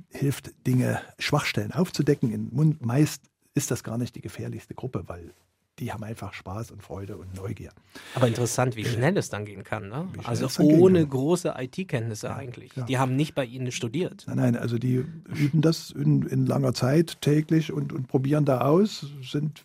hilft, 0.10 0.52
Dinge, 0.68 1.02
Schwachstellen 1.20 1.72
aufzudecken. 1.72 2.32
In 2.32 2.78
meist 2.82 3.24
ist 3.54 3.72
das 3.72 3.84
gar 3.84 3.98
nicht 3.98 4.16
die 4.16 4.22
gefährlichste 4.22 4.76
Gruppe, 4.76 5.04
weil 5.08 5.34
die 5.82 5.92
haben 5.92 6.04
einfach 6.04 6.34
Spaß 6.34 6.70
und 6.72 6.84
Freude 6.84 7.18
und 7.18 7.36
Neugier. 7.36 7.72
Aber 8.14 8.28
interessant, 8.28 8.76
wie 8.76 8.86
schnell 8.86 9.18
es 9.18 9.30
dann 9.30 9.46
gehen 9.46 9.64
kann. 9.64 9.90
Ne? 9.90 10.08
Also 10.24 10.48
ohne 10.64 11.06
große 11.06 11.56
IT-Kenntnisse 11.58 12.28
ja, 12.28 12.36
eigentlich. 12.36 12.76
Ja. 12.76 12.86
Die 12.86 13.00
haben 13.00 13.16
nicht 13.16 13.34
bei 13.34 13.44
Ihnen 13.44 13.72
studiert. 13.72 14.26
Nein, 14.28 14.38
nein, 14.38 14.56
also 14.56 14.78
die 14.78 15.04
üben 15.36 15.62
das 15.62 15.90
in, 15.90 16.22
in 16.28 16.46
langer 16.46 16.76
Zeit 16.76 17.20
täglich 17.22 17.74
und, 17.74 17.94
und 17.94 18.08
probieren 18.08 18.46
da 18.46 18.62
aus, 18.62 19.08
sind 19.24 19.64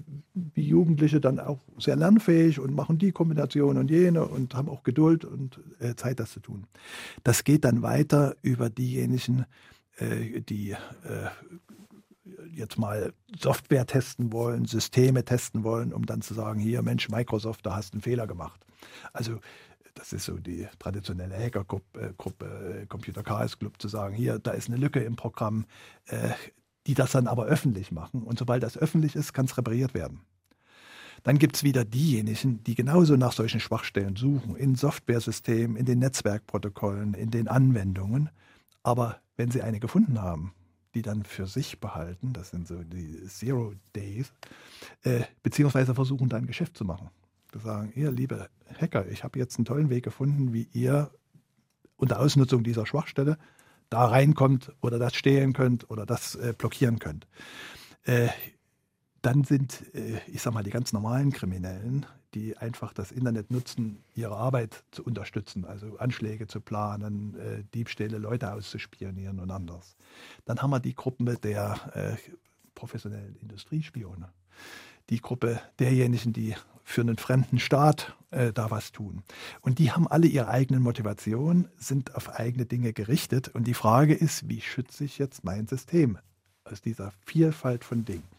wie 0.55 0.67
Jugendliche 0.67 1.21
dann 1.21 1.39
auch 1.39 1.61
sehr 1.79 1.97
lernfähig 1.97 2.61
und 2.61 2.75
machen 2.75 2.97
die 2.97 3.13
Kombination 3.13 3.77
und 3.77 3.91
jene 3.91 4.25
und 4.25 4.55
haben 4.55 4.71
auch 4.71 4.85
Geduld 4.85 5.27
und 5.27 5.61
äh, 5.81 5.97
Zeit, 5.97 6.19
das 6.19 6.31
zu 6.31 6.41
tun. 6.41 6.65
Das 7.25 7.45
geht 7.45 7.67
dann 7.67 7.83
weiter 7.83 8.37
über 8.41 8.71
diejenigen, 8.71 9.45
äh, 9.99 10.41
die 10.41 10.71
äh, 10.71 10.77
jetzt 12.53 12.79
mal 12.79 13.13
Software 13.39 13.87
testen 13.87 14.33
wollen, 14.33 14.65
Systeme 14.65 15.25
testen 15.25 15.65
wollen, 15.65 15.93
um 15.93 16.07
dann 16.07 16.23
zu 16.23 16.35
sagen, 16.35 16.61
hier 16.61 16.83
Mensch, 16.83 17.09
Microsoft, 17.09 17.65
da 17.67 17.77
hast 17.77 17.93
du 17.93 17.97
einen 17.97 18.03
Fehler 18.03 18.27
gemacht. 18.27 18.65
Also 19.13 19.41
das 19.95 20.13
ist 20.13 20.25
so 20.27 20.37
die 20.37 20.69
traditionelle 20.79 21.37
Hackergruppe, 21.37 22.15
Gruppe, 22.17 22.87
Computer 22.89 23.23
Chaos 23.23 23.59
Club, 23.59 23.81
zu 23.81 23.89
sagen, 23.89 24.15
hier, 24.15 24.39
da 24.39 24.53
ist 24.53 24.69
eine 24.69 24.77
Lücke 24.77 25.01
im 25.01 25.17
Programm, 25.17 25.65
äh, 26.07 26.31
die 26.87 26.95
das 26.95 27.13
dann 27.13 27.27
aber 27.27 27.47
öffentlich 27.47 27.91
machen. 27.91 28.23
Und 28.23 28.39
sobald 28.39 28.63
das 28.63 28.77
öffentlich 28.77 29.17
ist, 29.17 29.33
kann 29.33 29.47
es 29.47 29.57
repariert 29.57 29.95
werden. 29.95 30.21
Dann 31.23 31.39
gibt 31.39 31.57
es 31.57 31.65
wieder 31.65 31.85
diejenigen, 31.85 32.63
die 32.63 32.75
genauso 32.75 33.17
nach 33.17 33.33
solchen 33.33 33.59
Schwachstellen 33.59 34.15
suchen, 34.15 34.55
in 34.55 34.77
Softwaresystemen, 34.77 35.77
in 35.77 35.87
den 35.87 35.99
Netzwerkprotokollen, 35.99 37.15
in 37.15 37.31
den 37.31 37.49
Anwendungen. 37.49 38.31
Aber 38.83 39.21
wenn 39.37 39.51
sie 39.51 39.63
eine 39.63 39.81
gefunden 39.81 40.21
haben, 40.21 40.53
die 40.97 41.03
dann 41.03 41.25
für 41.25 41.47
sich 41.47 41.79
behalten, 41.79 42.33
das 42.33 42.49
sind 42.49 42.67
so 42.67 42.83
die 42.83 43.23
Zero 43.27 43.75
Days, 43.95 44.33
äh, 45.03 45.25
beziehungsweise 45.43 45.95
versuchen 45.95 46.31
dann 46.31 46.47
Geschäft 46.47 46.75
zu 46.75 46.87
machen. 46.87 47.11
Zu 47.53 47.59
sagen, 47.59 47.93
ihr 47.95 48.11
liebe 48.11 48.49
Hacker, 48.81 49.07
ich 49.09 49.23
habe 49.23 49.39
jetzt 49.39 49.59
einen 49.59 49.67
tollen 49.67 49.91
Weg 49.91 50.05
gefunden, 50.05 50.55
wie 50.55 50.67
ihr 50.73 51.11
unter 51.99 52.19
Ausnutzung 52.19 52.65
dieser 52.65 52.87
Schwachstelle 52.87 53.37
da 53.91 54.07
reinkommt 54.07 54.73
oder 54.81 54.99
das 54.99 55.15
stehlen 55.15 55.53
könnt 55.53 55.91
oder 55.91 56.07
das 56.07 56.35
äh, 56.37 56.55
blockieren 56.57 56.99
könnt. 56.99 57.27
Äh, 58.05 58.29
dann 59.21 59.45
sind, 59.45 59.95
äh, 59.95 60.19
ich 60.29 60.41
sag 60.41 60.55
mal, 60.55 60.65
die 60.65 60.71
ganz 60.71 60.95
normalen 60.95 61.31
Kriminellen, 61.31 62.07
die 62.37 62.55
einfach 62.59 62.93
das 62.93 63.13
Internet 63.13 63.51
nutzen, 63.51 64.05
ihre 64.15 64.37
Arbeit 64.37 64.85
zu 64.91 65.03
unterstützen, 65.03 65.65
also 65.65 65.97
Anschläge 65.97 66.47
zu 66.47 66.61
planen, 66.61 67.35
äh, 67.39 67.65
Diebstähle, 67.75 68.19
Leute 68.19 68.53
auszuspionieren 68.53 69.41
und 69.41 69.51
anders. 69.51 69.97
Dann 70.45 70.61
haben 70.61 70.69
wir 70.69 70.81
die 70.81 70.95
Gruppe 70.95 71.37
der 71.37 71.79
äh, 71.95 72.17
professionellen 72.75 73.37
Industriespione, 73.37 74.29
die 75.09 75.23
Gruppe 75.23 75.63
derjenigen, 75.79 76.35
die 76.35 76.55
für 76.85 77.01
einen 77.01 77.17
fremden 77.17 77.59
Staat 77.59 78.15
äh, 78.31 78.53
da 78.53 78.71
was 78.71 78.93
tun. 78.93 79.23
Und 79.63 79.79
die 79.79 79.93
haben 79.93 80.07
alle 80.07 80.27
ihre 80.27 80.49
eigenen 80.49 80.83
Motivationen, 80.83 81.71
sind 81.79 82.15
auf 82.17 82.29
eigene 82.39 82.67
Dinge 82.67 82.93
gerichtet. 82.93 83.49
Und 83.49 83.65
die 83.65 83.73
Frage 83.73 84.13
ist, 84.13 84.47
wie 84.47 84.61
schütze 84.61 85.05
ich 85.05 85.17
jetzt 85.17 85.43
mein 85.43 85.67
System 85.69 86.19
aus 86.65 86.83
dieser 86.83 87.13
Vielfalt 87.25 87.83
von 87.83 88.05
Dingen? 88.05 88.36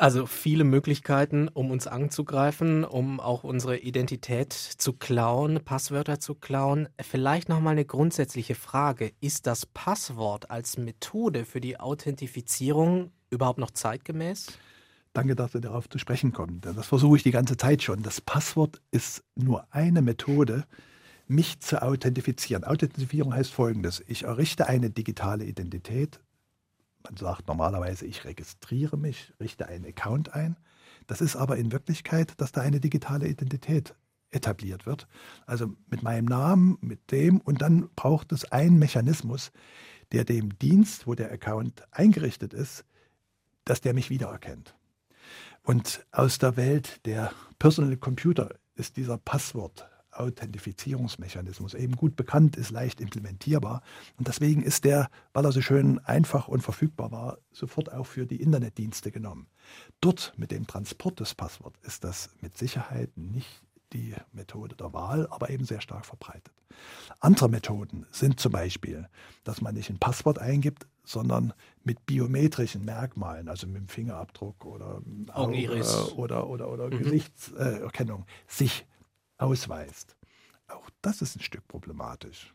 Also 0.00 0.26
viele 0.26 0.62
Möglichkeiten, 0.62 1.48
um 1.48 1.72
uns 1.72 1.88
anzugreifen, 1.88 2.84
um 2.84 3.18
auch 3.18 3.42
unsere 3.42 3.78
Identität 3.78 4.52
zu 4.52 4.92
klauen, 4.92 5.64
Passwörter 5.64 6.20
zu 6.20 6.36
klauen. 6.36 6.88
Vielleicht 7.00 7.48
noch 7.48 7.58
mal 7.58 7.70
eine 7.70 7.84
grundsätzliche 7.84 8.54
Frage: 8.54 9.10
Ist 9.20 9.48
das 9.48 9.66
Passwort 9.66 10.52
als 10.52 10.78
Methode 10.78 11.44
für 11.44 11.60
die 11.60 11.80
Authentifizierung 11.80 13.10
überhaupt 13.30 13.58
noch 13.58 13.72
zeitgemäß? 13.72 14.46
Danke, 15.14 15.34
dass 15.34 15.50
Sie 15.50 15.60
darauf 15.60 15.88
zu 15.88 15.98
sprechen 15.98 16.32
kommen. 16.32 16.60
Das 16.60 16.86
versuche 16.86 17.16
ich 17.16 17.24
die 17.24 17.32
ganze 17.32 17.56
Zeit 17.56 17.82
schon. 17.82 18.04
Das 18.04 18.20
Passwort 18.20 18.80
ist 18.92 19.24
nur 19.34 19.66
eine 19.72 20.00
Methode, 20.00 20.64
mich 21.26 21.58
zu 21.58 21.82
authentifizieren. 21.82 22.62
Authentifizierung 22.62 23.34
heißt 23.34 23.52
folgendes: 23.52 24.00
Ich 24.06 24.22
errichte 24.22 24.68
eine 24.68 24.90
digitale 24.90 25.44
Identität 25.44 26.20
man 27.08 27.16
sagt 27.16 27.48
normalerweise, 27.48 28.04
ich 28.06 28.24
registriere 28.24 28.98
mich, 28.98 29.32
richte 29.40 29.66
einen 29.66 29.86
Account 29.86 30.34
ein. 30.34 30.56
Das 31.06 31.20
ist 31.22 31.36
aber 31.36 31.56
in 31.56 31.72
Wirklichkeit, 31.72 32.34
dass 32.38 32.52
da 32.52 32.60
eine 32.60 32.80
digitale 32.80 33.26
Identität 33.26 33.94
etabliert 34.30 34.84
wird. 34.84 35.08
Also 35.46 35.74
mit 35.86 36.02
meinem 36.02 36.26
Namen, 36.26 36.76
mit 36.82 37.10
dem 37.10 37.40
und 37.40 37.62
dann 37.62 37.88
braucht 37.96 38.32
es 38.32 38.44
einen 38.52 38.78
Mechanismus, 38.78 39.52
der 40.12 40.24
dem 40.24 40.58
Dienst, 40.58 41.06
wo 41.06 41.14
der 41.14 41.32
Account 41.32 41.82
eingerichtet 41.90 42.52
ist, 42.52 42.84
dass 43.64 43.80
der 43.80 43.94
mich 43.94 44.10
wiedererkennt. 44.10 44.74
Und 45.62 46.06
aus 46.12 46.38
der 46.38 46.56
Welt 46.56 47.04
der 47.06 47.32
Personal 47.58 47.96
Computer 47.96 48.54
ist 48.74 48.96
dieser 48.96 49.18
Passwort 49.18 49.88
Authentifizierungsmechanismus 50.18 51.74
eben 51.74 51.96
gut 51.96 52.16
bekannt 52.16 52.56
ist, 52.56 52.70
leicht 52.70 53.00
implementierbar. 53.00 53.82
Und 54.16 54.28
deswegen 54.28 54.62
ist 54.62 54.84
der, 54.84 55.08
weil 55.32 55.44
er 55.44 55.52
so 55.52 55.60
schön 55.60 55.98
einfach 56.00 56.48
und 56.48 56.62
verfügbar 56.62 57.10
war, 57.10 57.38
sofort 57.52 57.92
auch 57.92 58.06
für 58.06 58.26
die 58.26 58.42
Internetdienste 58.42 59.10
genommen. 59.10 59.46
Dort 60.00 60.32
mit 60.36 60.50
dem 60.50 60.66
Transport 60.66 61.20
des 61.20 61.34
Passworts 61.34 61.78
ist 61.82 62.04
das 62.04 62.30
mit 62.40 62.56
Sicherheit 62.56 63.16
nicht 63.16 63.62
die 63.92 64.14
Methode 64.32 64.76
der 64.76 64.92
Wahl, 64.92 65.26
aber 65.30 65.50
eben 65.50 65.64
sehr 65.64 65.80
stark 65.80 66.04
verbreitet. 66.04 66.52
Andere 67.20 67.48
Methoden 67.48 68.06
sind 68.10 68.38
zum 68.38 68.52
Beispiel, 68.52 69.08
dass 69.44 69.60
man 69.60 69.74
nicht 69.74 69.90
ein 69.90 69.98
Passwort 69.98 70.38
eingibt, 70.38 70.86
sondern 71.04 71.54
mit 71.84 72.04
biometrischen 72.04 72.84
Merkmalen, 72.84 73.48
also 73.48 73.66
mit 73.66 73.76
dem 73.76 73.88
Fingerabdruck 73.88 74.66
oder 74.66 75.00
Auge 75.32 75.82
oder, 76.16 76.48
oder, 76.48 76.70
oder 76.70 76.86
mhm. 76.86 76.98
Gesichtserkennung, 76.98 78.26
sich 78.46 78.86
ausweist. 79.38 80.16
Auch 80.68 80.90
das 81.00 81.22
ist 81.22 81.36
ein 81.36 81.40
Stück 81.40 81.66
problematisch. 81.66 82.54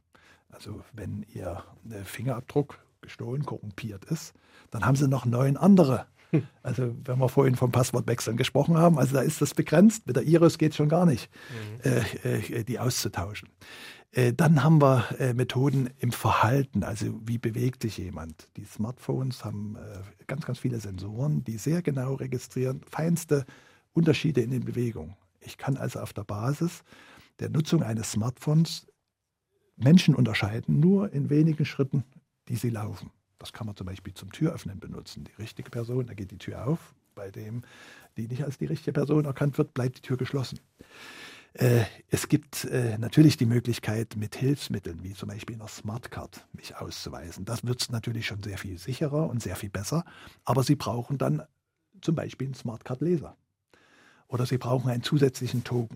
Also 0.50 0.82
wenn 0.94 1.26
Ihr 1.34 1.64
äh, 1.90 2.04
Fingerabdruck 2.04 2.80
gestohlen, 3.02 3.46
korrumpiert 3.46 4.06
ist, 4.06 4.34
dann 4.72 4.86
haben 4.86 4.96
Sie 4.96 5.08
noch 5.08 5.26
neun 5.26 5.58
andere. 5.58 6.06
Hm. 6.32 6.48
Also 6.62 6.96
wenn 7.06 7.20
wir 7.20 7.30
vorhin 7.30 7.56
vom 7.56 7.72
Passwortwechseln 7.72 8.38
gesprochen 8.38 8.78
haben, 8.78 9.00
also 9.00 9.16
da 9.16 9.22
ist 9.22 9.42
das 9.42 9.54
begrenzt. 9.54 10.08
Mit 10.08 10.16
der 10.16 10.24
Iris 10.24 10.58
geht 10.58 10.72
es 10.72 10.78
schon 10.78 10.90
gar 10.90 11.06
nicht, 11.06 11.30
mhm. 11.84 11.92
äh, 12.24 12.60
äh, 12.60 12.64
die 12.64 12.80
auszutauschen. 12.80 13.50
Äh, 14.12 14.34
dann 14.34 14.64
haben 14.64 14.82
wir 14.82 15.06
äh, 15.20 15.34
Methoden 15.34 15.90
im 16.00 16.12
Verhalten, 16.12 16.84
also 16.84 17.20
wie 17.26 17.40
bewegt 17.40 17.82
sich 17.82 17.98
jemand. 17.98 18.48
Die 18.58 18.66
Smartphones 18.66 19.44
haben 19.44 19.76
äh, 19.76 20.26
ganz, 20.28 20.46
ganz 20.46 20.60
viele 20.60 20.80
Sensoren, 20.80 21.44
die 21.44 21.58
sehr 21.58 21.82
genau 21.82 22.16
registrieren, 22.16 22.82
feinste 22.90 23.46
Unterschiede 23.94 24.42
in 24.42 24.52
den 24.52 24.66
Bewegungen. 24.66 25.16
Ich 25.46 25.58
kann 25.58 25.78
also 25.78 26.00
auf 26.00 26.14
der 26.14 26.24
Basis 26.24 26.84
der 27.40 27.50
Nutzung 27.50 27.84
eines 27.84 28.12
Smartphones 28.12 28.88
Menschen 29.76 30.16
unterscheiden, 30.16 30.80
nur 30.80 31.12
in 31.12 31.30
wenigen 31.30 31.66
Schritten, 31.66 32.04
die 32.48 32.56
sie 32.56 32.70
laufen. 32.70 33.12
Das 33.40 33.52
kann 33.52 33.68
man 33.68 33.76
zum 33.76 33.88
Beispiel 33.88 34.14
zum 34.14 34.32
Türöffnen 34.32 34.80
benutzen. 34.80 35.26
Die 35.26 35.42
richtige 35.42 35.70
Person, 35.70 36.08
da 36.08 36.14
geht 36.14 36.32
die 36.32 36.38
Tür 36.38 36.68
auf. 36.68 36.94
Bei 37.16 37.30
dem, 37.30 37.62
die 38.18 38.28
nicht 38.28 38.44
als 38.44 38.58
die 38.58 38.66
richtige 38.66 38.94
Person 38.94 39.26
erkannt 39.26 39.58
wird, 39.58 39.74
bleibt 39.74 39.98
die 39.98 40.02
Tür 40.02 40.18
geschlossen. 40.18 40.60
Äh, 41.54 41.84
es 42.10 42.28
gibt 42.28 42.66
äh, 42.66 42.98
natürlich 42.98 43.38
die 43.38 43.46
Möglichkeit, 43.46 44.16
mit 44.16 44.36
Hilfsmitteln, 44.36 45.04
wie 45.04 45.14
zum 45.14 45.30
Beispiel 45.30 45.56
einer 45.56 45.68
Smartcard, 45.68 46.48
mich 46.54 46.76
auszuweisen. 46.76 47.46
Das 47.46 47.64
wird 47.64 47.92
natürlich 47.92 48.26
schon 48.26 48.42
sehr 48.42 48.58
viel 48.58 48.78
sicherer 48.80 49.30
und 49.30 49.44
sehr 49.44 49.56
viel 49.56 49.70
besser. 49.70 50.06
Aber 50.46 50.64
Sie 50.64 50.76
brauchen 50.76 51.18
dann 51.18 51.44
zum 52.02 52.16
Beispiel 52.16 52.48
einen 52.48 52.56
Smartcard-Leser 52.56 53.38
oder 54.34 54.46
Sie 54.48 54.58
brauchen 54.58 54.90
einen 54.90 55.04
zusätzlichen 55.04 55.64
Token. 55.64 55.96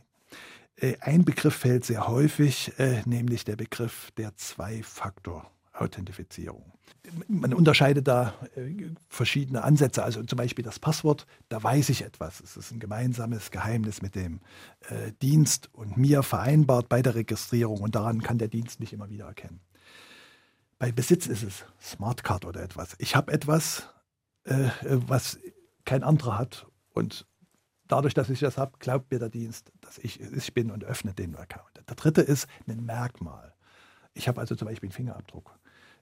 Äh, 0.76 0.98
ein 1.02 1.26
Begriff 1.26 1.56
fällt 1.56 1.84
sehr 1.86 2.08
häufig, 2.08 2.72
äh, 2.78 3.02
nämlich 3.06 3.46
der 3.46 3.56
Begriff 3.56 4.12
der 4.16 4.36
Zwei-Faktor-Authentifizierung. 4.36 6.72
Man 7.28 7.56
unterscheidet 7.56 8.08
da 8.08 8.36
äh, 8.56 8.92
verschiedene 9.10 9.64
Ansätze. 9.64 10.04
Also 10.04 10.22
zum 10.24 10.38
Beispiel 10.38 10.64
das 10.64 10.78
Passwort, 10.78 11.26
da 11.50 11.64
weiß 11.64 11.90
ich 11.90 12.04
etwas. 12.04 12.40
Es 12.42 12.56
ist 12.58 12.72
ein 12.72 12.80
gemeinsames 12.80 13.50
Geheimnis 13.50 14.04
mit 14.04 14.14
dem 14.16 14.40
Dienst 15.22 15.70
und 15.74 15.98
mir 15.98 16.22
vereinbart 16.22 16.90
bei 16.90 17.02
der 17.02 17.16
Registrierung 17.16 17.82
und 17.82 17.96
daran 17.96 18.22
kann 18.22 18.38
der 18.38 18.48
Dienst 18.48 18.80
mich 18.80 18.94
immer 18.94 19.10
wieder 19.10 19.26
erkennen. 19.26 19.62
Bei 20.80 20.92
Besitz 20.92 21.26
ist 21.28 21.42
es 21.44 21.66
Smartcard 21.82 22.46
oder 22.46 22.62
etwas. 22.62 22.96
Ich 23.00 23.16
habe 23.16 23.34
etwas, 23.34 23.90
was 24.46 25.40
kein 25.84 26.04
anderer 26.04 26.38
hat 26.38 26.68
und 26.94 27.26
dadurch, 27.88 28.14
dass 28.14 28.30
ich 28.30 28.40
das 28.40 28.58
habe, 28.58 28.74
glaubt 28.80 29.12
mir 29.12 29.20
der 29.20 29.30
Dienst, 29.30 29.72
dass 29.82 29.98
ich 29.98 30.20
es 30.20 30.52
bin 30.52 30.72
und 30.72 30.84
öffnet 30.84 31.20
den 31.20 31.36
Account. 31.36 31.84
Der 31.88 31.96
dritte 31.96 32.22
ist 32.22 32.48
ein 32.68 32.86
Merkmal. 32.86 33.54
Ich 34.14 34.28
habe 34.28 34.40
also 34.40 34.56
zum 34.56 34.68
Beispiel 34.68 34.88
einen 34.88 34.96
Fingerabdruck, 34.96 35.58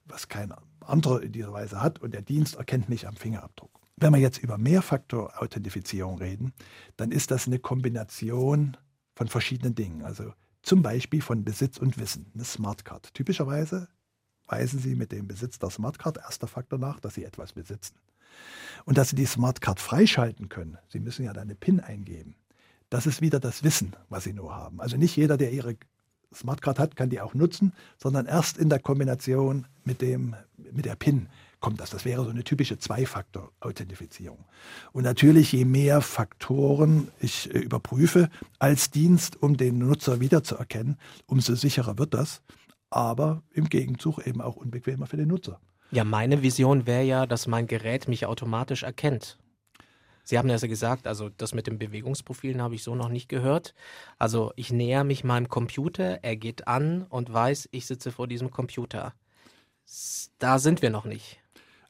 was 0.06 0.28
kein 0.28 0.54
anderer 0.82 1.22
in 1.22 1.32
dieser 1.32 1.54
Weise 1.54 1.82
hat 1.82 2.00
und 2.00 2.14
der 2.14 2.22
Dienst 2.22 2.56
erkennt 2.56 2.90
mich 2.90 3.08
am 3.08 3.16
Fingerabdruck. 3.16 3.72
Wenn 3.98 4.14
wir 4.14 4.20
jetzt 4.20 4.40
über 4.40 4.58
Mehrfaktor-Authentifizierung 4.58 6.18
reden, 6.18 6.54
dann 6.98 7.12
ist 7.12 7.32
das 7.32 7.48
eine 7.48 7.60
Kombination 7.60 8.76
von 9.16 9.28
verschiedenen 9.28 9.76
Dingen. 9.76 10.04
Also 10.04 10.34
zum 10.64 10.82
Beispiel 10.82 11.22
von 11.22 11.46
Besitz 11.46 11.78
und 11.78 11.98
Wissen, 11.98 12.32
eine 12.34 12.44
Smartcard. 12.44 13.14
Typischerweise 13.14 13.88
weisen 14.48 14.80
Sie 14.80 14.96
mit 14.96 15.12
dem 15.12 15.28
Besitz 15.28 15.60
der 15.60 15.70
Smartcard 15.70 16.18
erster 16.18 16.48
Faktor 16.48 16.80
nach, 16.80 17.00
dass 17.00 17.16
Sie 17.16 17.24
etwas 17.24 17.54
besitzen. 17.54 17.96
Und 18.86 18.98
dass 18.98 19.10
Sie 19.10 19.16
die 19.16 19.26
Smartcard 19.26 19.80
freischalten 19.80 20.50
können, 20.50 20.78
Sie 20.90 21.00
müssen 21.00 21.26
ja 21.26 21.34
da 21.34 21.42
eine 21.42 21.56
PIN 21.56 21.80
eingeben. 21.80 22.36
Das 22.90 23.08
ist 23.08 23.22
wieder 23.22 23.40
das 23.40 23.64
Wissen, 23.64 23.96
was 24.10 24.24
Sie 24.24 24.34
nur 24.34 24.56
haben. 24.56 24.80
Also 24.80 24.98
nicht 24.98 25.16
jeder, 25.16 25.38
der 25.38 25.52
Ihre 25.52 25.76
Smartcard 26.34 26.80
hat, 26.80 26.96
kann 26.96 27.10
die 27.10 27.22
auch 27.22 27.34
nutzen, 27.34 27.74
sondern 27.98 28.26
erst 28.26 28.58
in 28.58 28.70
der 28.70 28.80
Kombination 28.80 29.68
mit, 29.84 30.02
dem, 30.02 30.36
mit 30.72 30.86
der 30.86 30.96
PIN 30.96 31.30
kommt 31.60 31.80
das. 31.80 31.90
Das 31.90 32.06
wäre 32.06 32.24
so 32.24 32.30
eine 32.30 32.44
typische 32.44 32.78
Zwei-Faktor-Authentifizierung. 32.78 34.46
Und 34.92 35.04
natürlich, 35.04 35.52
je 35.52 35.66
mehr 35.66 36.02
Faktoren 36.02 37.08
ich 37.20 37.54
äh, 37.54 37.58
überprüfe 37.58 38.30
als 38.60 38.92
Dienst, 38.92 39.42
um 39.42 39.58
den 39.58 39.80
Nutzer 39.80 40.20
wiederzuerkennen, 40.20 40.98
umso 41.26 41.56
sicherer 41.56 41.98
wird 41.98 42.14
das. 42.14 42.44
Aber 42.92 43.42
im 43.52 43.68
Gegenzug 43.68 44.26
eben 44.28 44.42
auch 44.42 44.56
unbequemer 44.56 45.08
für 45.08 45.18
den 45.18 45.28
Nutzer. 45.28 45.60
Ja, 45.92 46.04
meine 46.04 46.42
Vision 46.42 46.88
wäre 46.88 47.04
ja, 47.04 47.26
dass 47.26 47.48
mein 47.48 47.68
Gerät 47.68 48.08
mich 48.08 48.26
automatisch 48.26 48.84
erkennt. 48.84 49.38
Sie 50.24 50.40
haben 50.40 50.50
ja 50.50 50.58
gesagt, 50.58 51.06
also 51.06 51.30
das 51.30 51.54
mit 51.54 51.68
den 51.68 51.78
Bewegungsprofilen 51.78 52.62
habe 52.62 52.74
ich 52.74 52.84
so 52.84 52.96
noch 52.96 53.10
nicht 53.10 53.30
gehört. 53.30 53.76
Also 54.18 54.52
ich 54.56 54.74
näher 54.74 55.04
mich 55.04 55.24
meinem 55.24 55.50
Computer, 55.50 56.24
er 56.24 56.36
geht 56.36 56.68
an 56.68 57.04
und 57.10 57.32
weiß, 57.32 57.70
ich 57.72 57.86
sitze 57.86 58.12
vor 58.12 58.28
diesem 58.28 58.50
Computer. 58.50 59.14
Da 60.40 60.58
sind 60.58 60.82
wir 60.82 60.90
noch 60.90 61.06
nicht. 61.06 61.40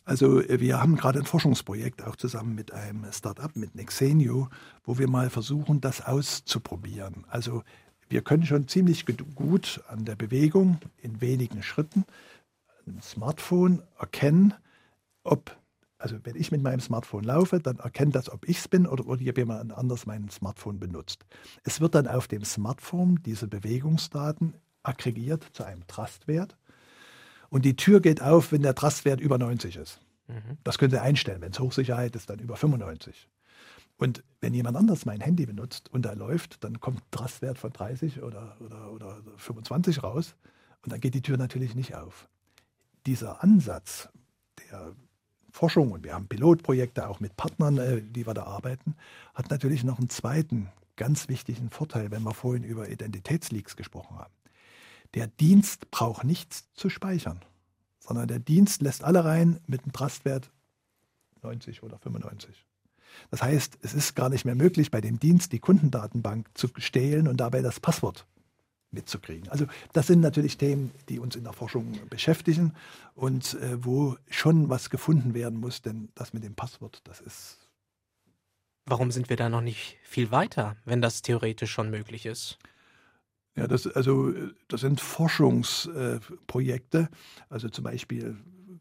Also 0.03 0.41
äh, 0.41 0.59
wir 0.59 0.81
haben 0.81 0.97
gerade 0.97 1.19
ein 1.19 1.25
Forschungsprojekt 1.25 2.03
auch 2.03 2.17
zusammen 2.17 2.55
mit 2.55 2.73
einem 2.73 3.05
Startup, 3.11 3.55
mit 3.55 3.73
Nexenio, 3.73 4.49
wo 4.83 4.97
wir 4.97 5.09
mal 5.09 5.29
versuchen, 5.29 5.79
das 5.79 6.05
auszuprobieren. 6.05 7.25
Also 7.29 7.63
wir 8.09 8.21
können 8.21 8.45
schon 8.45 8.67
ziemlich 8.67 9.05
gut 9.33 9.81
an 9.87 10.05
der 10.05 10.15
Bewegung 10.15 10.77
in 11.01 11.21
wenigen 11.21 11.63
Schritten 11.63 12.05
ein 12.87 13.01
Smartphone 13.01 13.81
erkennen, 13.99 14.53
ob 15.23 15.57
also 15.97 16.17
wenn 16.23 16.35
ich 16.35 16.51
mit 16.51 16.61
meinem 16.61 16.81
Smartphone 16.81 17.23
laufe, 17.23 17.59
dann 17.59 17.79
erkennt 17.79 18.15
das, 18.15 18.29
ob 18.29 18.47
ich 18.47 18.59
es 18.59 18.67
bin 18.67 18.85
oder, 18.85 19.07
ob 19.07 19.19
jemand 19.19 19.71
anders 19.71 20.05
mein 20.05 20.29
Smartphone 20.29 20.79
benutzt. 20.79 21.25
Es 21.63 21.79
wird 21.81 21.95
dann 21.95 22.07
auf 22.07 22.27
dem 22.27 22.43
Smartphone 22.43 23.19
diese 23.23 23.47
Bewegungsdaten 23.47 24.53
aggregiert 24.83 25.43
zu 25.53 25.63
einem 25.63 25.87
Trustwert. 25.87 26.57
Und 27.49 27.65
die 27.65 27.75
Tür 27.75 28.01
geht 28.01 28.21
auf, 28.21 28.51
wenn 28.51 28.61
der 28.61 28.75
Trustwert 28.75 29.19
über 29.19 29.37
90 29.37 29.77
ist. 29.77 30.01
Mhm. 30.27 30.57
Das 30.63 30.77
können 30.77 30.91
Sie 30.91 31.01
einstellen. 31.01 31.41
Wenn 31.41 31.53
es 31.53 31.59
Hochsicherheit 31.59 32.15
ist, 32.15 32.29
dann 32.29 32.39
über 32.39 32.57
95. 32.57 33.29
Und 33.97 34.23
wenn 34.41 34.53
jemand 34.53 34.75
anders 34.75 35.05
mein 35.05 35.21
Handy 35.21 35.45
benutzt 35.45 35.89
und 35.91 36.05
da 36.05 36.13
läuft, 36.13 36.63
dann 36.63 36.81
kommt 36.81 36.99
ein 36.99 37.11
Trustwert 37.11 37.57
von 37.57 37.71
30 37.71 38.21
oder, 38.21 38.57
oder, 38.59 38.91
oder 38.91 39.21
25 39.37 40.03
raus. 40.03 40.35
Und 40.83 40.91
dann 40.91 40.99
geht 40.99 41.13
die 41.13 41.21
Tür 41.21 41.37
natürlich 41.37 41.75
nicht 41.75 41.95
auf. 41.95 42.27
Dieser 43.05 43.43
Ansatz, 43.43 44.09
der 44.69 44.95
Forschung 45.51 45.91
und 45.91 46.03
wir 46.03 46.13
haben 46.13 46.27
Pilotprojekte 46.27 47.07
auch 47.07 47.19
mit 47.19 47.37
Partnern, 47.37 47.77
äh, 47.77 48.01
die 48.01 48.27
wir 48.27 48.33
da 48.33 48.43
arbeiten, 48.43 48.95
hat 49.33 49.49
natürlich 49.49 49.83
noch 49.83 49.99
einen 49.99 50.09
zweiten 50.09 50.69
ganz 50.95 51.29
wichtigen 51.29 51.69
Vorteil, 51.69 52.11
wenn 52.11 52.23
wir 52.23 52.33
vorhin 52.33 52.63
über 52.63 52.89
Identitätsleaks 52.89 53.75
gesprochen 53.75 54.17
haben. 54.17 54.33
Der 55.13 55.27
Dienst 55.27 55.91
braucht 55.91 56.23
nichts 56.23 56.73
zu 56.73 56.89
speichern, 56.89 57.39
sondern 57.99 58.27
der 58.27 58.39
Dienst 58.39 58.81
lässt 58.81 59.03
alle 59.03 59.23
rein 59.23 59.59
mit 59.67 59.83
einem 59.83 59.93
Trustwert 59.93 60.51
90 61.41 61.83
oder 61.83 61.97
95. 61.99 62.65
Das 63.31 63.41
heißt, 63.41 63.77
es 63.81 63.93
ist 63.93 64.15
gar 64.15 64.29
nicht 64.29 64.45
mehr 64.45 64.55
möglich, 64.55 64.91
bei 64.91 64.99
dem 64.99 65.19
Dienst 65.19 65.53
die 65.53 65.59
Kundendatenbank 65.59 66.49
zu 66.53 66.67
stehlen 66.77 67.27
und 67.27 67.37
dabei 67.37 67.61
das 67.61 67.79
Passwort 67.79 68.25
mitzukriegen. 68.95 69.49
Also 69.49 69.67
das 69.93 70.07
sind 70.07 70.21
natürlich 70.21 70.57
Themen, 70.57 70.91
die 71.09 71.19
uns 71.19 71.35
in 71.35 71.43
der 71.43 71.53
Forschung 71.53 71.99
beschäftigen 72.09 72.73
und 73.13 73.53
äh, 73.55 73.83
wo 73.83 74.17
schon 74.29 74.69
was 74.69 74.89
gefunden 74.89 75.35
werden 75.35 75.59
muss, 75.59 75.83
denn 75.83 76.09
das 76.15 76.33
mit 76.33 76.43
dem 76.43 76.55
Passwort, 76.55 77.01
das 77.03 77.21
ist. 77.21 77.59
Warum 78.87 79.11
sind 79.11 79.29
wir 79.29 79.37
da 79.37 79.49
noch 79.49 79.61
nicht 79.61 79.97
viel 80.03 80.31
weiter, 80.31 80.75
wenn 80.85 81.01
das 81.01 81.21
theoretisch 81.21 81.71
schon 81.71 81.91
möglich 81.91 82.25
ist? 82.25 82.57
Ja, 83.55 83.67
das, 83.67 83.87
also, 83.87 84.33
das 84.67 84.81
sind 84.81 84.99
Forschungsprojekte, 84.99 86.97
äh, 86.99 87.07
also 87.49 87.69
zum 87.69 87.83
Beispiel 87.85 88.35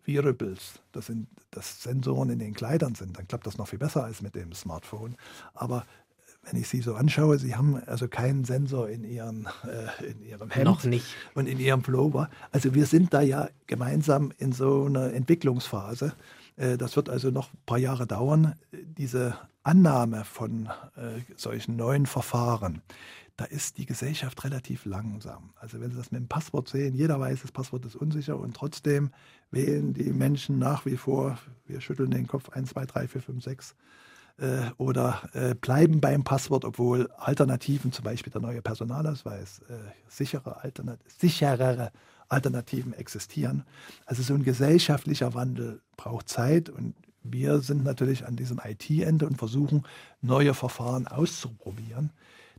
Wearables, 0.04 0.80
das 0.92 1.06
sind 1.06 1.28
das 1.50 1.82
Sensoren 1.82 2.30
in 2.30 2.38
den 2.38 2.54
Kleidern 2.54 2.94
sind, 2.94 3.16
dann 3.16 3.28
klappt 3.28 3.46
das 3.46 3.56
noch 3.56 3.68
viel 3.68 3.78
besser 3.78 4.04
als 4.04 4.20
mit 4.20 4.34
dem 4.34 4.52
Smartphone. 4.52 5.16
Aber 5.54 5.86
wenn 6.44 6.60
ich 6.60 6.68
Sie 6.68 6.80
so 6.80 6.94
anschaue, 6.94 7.38
Sie 7.38 7.54
haben 7.54 7.82
also 7.86 8.08
keinen 8.08 8.44
Sensor 8.44 8.88
in, 8.88 9.04
Ihren, 9.04 9.48
äh, 9.64 10.06
in 10.06 10.22
Ihrem 10.22 10.50
Hemd 10.50 10.64
Noch 10.64 10.84
nicht. 10.84 11.06
und 11.34 11.46
in 11.46 11.58
Ihrem 11.58 11.82
Pullover. 11.82 12.28
Also 12.50 12.74
wir 12.74 12.86
sind 12.86 13.14
da 13.14 13.20
ja 13.20 13.48
gemeinsam 13.66 14.32
in 14.38 14.52
so 14.52 14.84
einer 14.84 15.12
Entwicklungsphase. 15.12 16.14
Äh, 16.56 16.76
das 16.76 16.96
wird 16.96 17.08
also 17.08 17.30
noch 17.30 17.52
ein 17.52 17.58
paar 17.66 17.78
Jahre 17.78 18.06
dauern. 18.06 18.54
Diese 18.72 19.36
Annahme 19.62 20.24
von 20.24 20.66
äh, 20.96 21.20
solchen 21.36 21.76
neuen 21.76 22.06
Verfahren, 22.06 22.82
da 23.36 23.44
ist 23.46 23.78
die 23.78 23.86
Gesellschaft 23.86 24.44
relativ 24.44 24.84
langsam. 24.84 25.54
Also 25.56 25.80
wenn 25.80 25.90
Sie 25.90 25.96
das 25.96 26.12
mit 26.12 26.20
dem 26.20 26.28
Passwort 26.28 26.68
sehen, 26.68 26.94
jeder 26.94 27.18
weiß, 27.18 27.42
das 27.42 27.52
Passwort 27.52 27.84
ist 27.84 27.96
unsicher 27.96 28.38
und 28.38 28.54
trotzdem 28.54 29.10
wählen 29.50 29.92
die 29.92 30.12
Menschen 30.12 30.58
nach 30.58 30.86
wie 30.86 30.96
vor, 30.96 31.38
wir 31.66 31.80
schütteln 31.80 32.10
den 32.10 32.26
Kopf 32.26 32.50
1, 32.50 32.70
2, 32.70 32.86
3, 32.86 33.08
4, 33.08 33.22
5, 33.22 33.44
6 33.44 33.74
äh, 34.38 34.70
oder 34.78 35.22
äh, 35.32 35.54
bleiben 35.54 36.00
beim 36.00 36.24
Passwort, 36.24 36.64
obwohl 36.64 37.10
Alternativen, 37.18 37.92
zum 37.92 38.04
Beispiel 38.04 38.32
der 38.32 38.42
neue 38.42 38.62
Personalausweis, 38.62 39.60
äh, 39.68 39.74
sichere 40.08 40.62
Alternat 40.62 40.98
sicherere 41.18 41.92
Alternativen 42.28 42.94
existieren. 42.94 43.64
Also 44.06 44.22
so 44.22 44.34
ein 44.34 44.42
gesellschaftlicher 44.42 45.34
Wandel 45.34 45.80
braucht 45.96 46.28
Zeit 46.28 46.68
und 46.70 46.94
wir 47.22 47.60
sind 47.60 47.84
natürlich 47.84 48.26
an 48.26 48.36
diesem 48.36 48.60
IT-Ende 48.62 49.26
und 49.26 49.38
versuchen, 49.38 49.84
neue 50.20 50.54
Verfahren 50.54 51.06
auszuprobieren. 51.06 52.10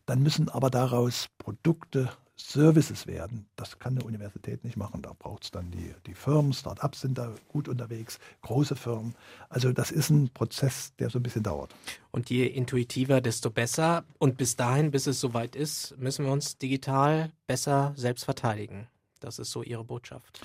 Dann 0.05 0.23
müssen 0.23 0.49
aber 0.49 0.69
daraus 0.69 1.27
Produkte 1.37 2.09
Services 2.37 3.07
werden. 3.07 3.47
Das 3.55 3.79
kann 3.79 3.97
eine 3.97 4.05
Universität 4.05 4.63
nicht 4.63 4.75
machen. 4.75 5.01
Da 5.01 5.13
braucht 5.17 5.45
es 5.45 5.51
dann 5.51 5.71
die, 5.71 5.93
die 6.05 6.13
Firmen, 6.13 6.51
Start-ups 6.53 7.01
sind 7.01 7.17
da 7.17 7.33
gut 7.47 7.69
unterwegs, 7.69 8.19
große 8.41 8.75
Firmen. 8.75 9.15
Also 9.49 9.71
das 9.71 9.91
ist 9.91 10.09
ein 10.09 10.29
Prozess, 10.29 10.93
der 10.99 11.09
so 11.09 11.19
ein 11.19 11.23
bisschen 11.23 11.43
dauert. 11.43 11.73
Und 12.11 12.29
je 12.29 12.45
intuitiver, 12.45 13.21
desto 13.21 13.49
besser. 13.49 14.03
Und 14.17 14.37
bis 14.37 14.55
dahin, 14.55 14.91
bis 14.91 15.07
es 15.07 15.19
soweit 15.19 15.55
ist, 15.55 15.97
müssen 15.97 16.25
wir 16.25 16.31
uns 16.31 16.57
digital 16.57 17.31
besser 17.47 17.93
selbst 17.95 18.25
verteidigen. 18.25 18.87
Das 19.21 19.39
ist 19.39 19.51
so 19.51 19.63
Ihre 19.63 19.85
Botschaft. 19.85 20.41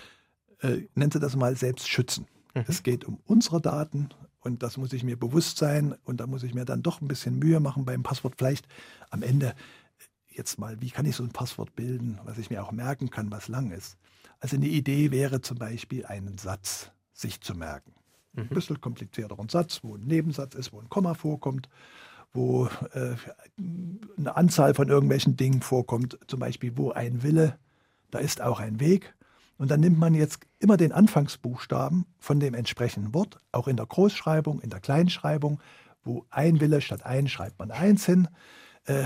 Äh, 0.60 0.82
nennen 0.94 1.10
Sie 1.10 1.20
das 1.20 1.34
mal 1.34 1.56
selbst 1.56 1.88
schützen. 1.88 2.26
Mhm. 2.54 2.64
Es 2.68 2.82
geht 2.82 3.04
um 3.04 3.18
unsere 3.26 3.60
Daten 3.60 4.10
und 4.40 4.62
das 4.62 4.76
muss 4.76 4.92
ich 4.92 5.04
mir 5.04 5.18
bewusst 5.18 5.58
sein 5.58 5.94
und 6.04 6.20
da 6.20 6.26
muss 6.26 6.42
ich 6.42 6.54
mir 6.54 6.64
dann 6.64 6.82
doch 6.82 7.00
ein 7.00 7.08
bisschen 7.08 7.38
Mühe 7.38 7.60
machen 7.60 7.84
beim 7.84 8.02
Passwort. 8.02 8.34
Vielleicht 8.38 8.66
am 9.10 9.22
Ende 9.22 9.54
jetzt 10.30 10.58
mal, 10.58 10.80
wie 10.80 10.90
kann 10.90 11.06
ich 11.06 11.16
so 11.16 11.22
ein 11.22 11.30
Passwort 11.30 11.74
bilden, 11.74 12.18
was 12.24 12.38
ich 12.38 12.50
mir 12.50 12.62
auch 12.62 12.72
merken 12.72 13.10
kann, 13.10 13.30
was 13.30 13.48
lang 13.48 13.70
ist. 13.70 13.96
Also 14.40 14.56
eine 14.56 14.68
Idee 14.68 15.10
wäre 15.10 15.40
zum 15.40 15.58
Beispiel, 15.58 16.06
einen 16.06 16.38
Satz 16.38 16.90
sich 17.12 17.40
zu 17.40 17.54
merken. 17.54 17.92
Mhm. 18.32 18.42
Ein 18.42 18.48
bisschen 18.48 18.80
komplizierteren 18.80 19.48
Satz, 19.48 19.80
wo 19.82 19.96
ein 19.96 20.06
Nebensatz 20.06 20.54
ist, 20.54 20.72
wo 20.72 20.80
ein 20.80 20.88
Komma 20.88 21.14
vorkommt, 21.14 21.68
wo 22.32 22.66
äh, 22.92 23.16
eine 24.18 24.36
Anzahl 24.36 24.74
von 24.74 24.88
irgendwelchen 24.88 25.36
Dingen 25.36 25.62
vorkommt, 25.62 26.18
zum 26.26 26.40
Beispiel 26.40 26.76
wo 26.76 26.92
ein 26.92 27.22
Wille, 27.22 27.58
da 28.10 28.18
ist 28.18 28.40
auch 28.40 28.60
ein 28.60 28.80
Weg. 28.80 29.14
Und 29.58 29.70
dann 29.70 29.80
nimmt 29.80 29.98
man 29.98 30.14
jetzt 30.14 30.40
immer 30.58 30.78
den 30.78 30.92
Anfangsbuchstaben 30.92 32.06
von 32.18 32.40
dem 32.40 32.54
entsprechenden 32.54 33.12
Wort, 33.12 33.38
auch 33.52 33.68
in 33.68 33.76
der 33.76 33.84
Großschreibung, 33.84 34.60
in 34.60 34.70
der 34.70 34.80
Kleinschreibung, 34.80 35.60
wo 36.02 36.24
ein 36.30 36.60
Wille 36.60 36.80
statt 36.80 37.04
ein 37.04 37.28
schreibt 37.28 37.58
man 37.58 37.70
eins 37.70 38.06
hin, 38.06 38.28
äh, 38.86 39.04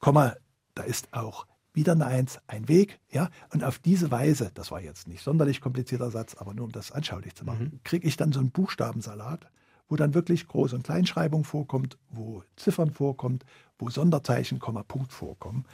Komma 0.00 0.34
da 0.74 0.82
ist 0.82 1.12
auch 1.12 1.46
wieder 1.72 1.92
eine 1.92 2.06
Eins, 2.06 2.38
ein 2.46 2.68
Weg, 2.68 3.00
ja, 3.10 3.30
und 3.52 3.64
auf 3.64 3.78
diese 3.78 4.10
Weise, 4.10 4.50
das 4.54 4.70
war 4.70 4.80
jetzt 4.80 5.08
nicht 5.08 5.22
sonderlich 5.22 5.60
komplizierter 5.60 6.10
Satz, 6.10 6.36
aber 6.36 6.54
nur 6.54 6.66
um 6.66 6.72
das 6.72 6.92
anschaulich 6.92 7.34
zu 7.34 7.44
machen, 7.44 7.72
mhm. 7.72 7.80
kriege 7.82 8.06
ich 8.06 8.16
dann 8.16 8.32
so 8.32 8.38
einen 8.38 8.52
Buchstabensalat, 8.52 9.48
wo 9.88 9.96
dann 9.96 10.14
wirklich 10.14 10.44
Groß- 10.44 10.74
und 10.74 10.84
Kleinschreibung 10.84 11.44
vorkommt, 11.44 11.98
wo 12.10 12.42
Ziffern 12.56 12.92
vorkommt, 12.92 13.44
wo 13.78 13.90
Sonderzeichen, 13.90 14.60
Komma, 14.60 14.82
Punkt 14.84 15.12
vorkommen. 15.12 15.66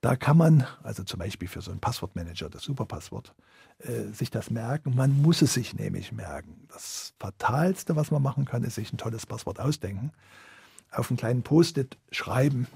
Da 0.00 0.16
kann 0.16 0.36
man, 0.36 0.66
also 0.82 1.02
zum 1.02 1.18
Beispiel 1.18 1.48
für 1.48 1.60
so 1.60 1.70
einen 1.70 1.80
Passwortmanager, 1.80 2.50
das 2.50 2.62
Superpasswort, 2.62 3.34
äh, 3.78 4.12
sich 4.12 4.30
das 4.30 4.50
merken. 4.50 4.94
Man 4.94 5.22
muss 5.22 5.42
es 5.42 5.54
sich 5.54 5.74
nämlich 5.74 6.12
merken. 6.12 6.66
Das 6.68 7.14
Fatalste, 7.18 7.96
was 7.96 8.10
man 8.10 8.22
machen 8.22 8.44
kann, 8.44 8.64
ist 8.64 8.74
sich 8.74 8.92
ein 8.92 8.98
tolles 8.98 9.26
Passwort 9.26 9.60
ausdenken, 9.60 10.12
auf 10.90 11.10
einen 11.10 11.16
kleinen 11.16 11.42
Post-it 11.42 11.96
schreiben, 12.10 12.66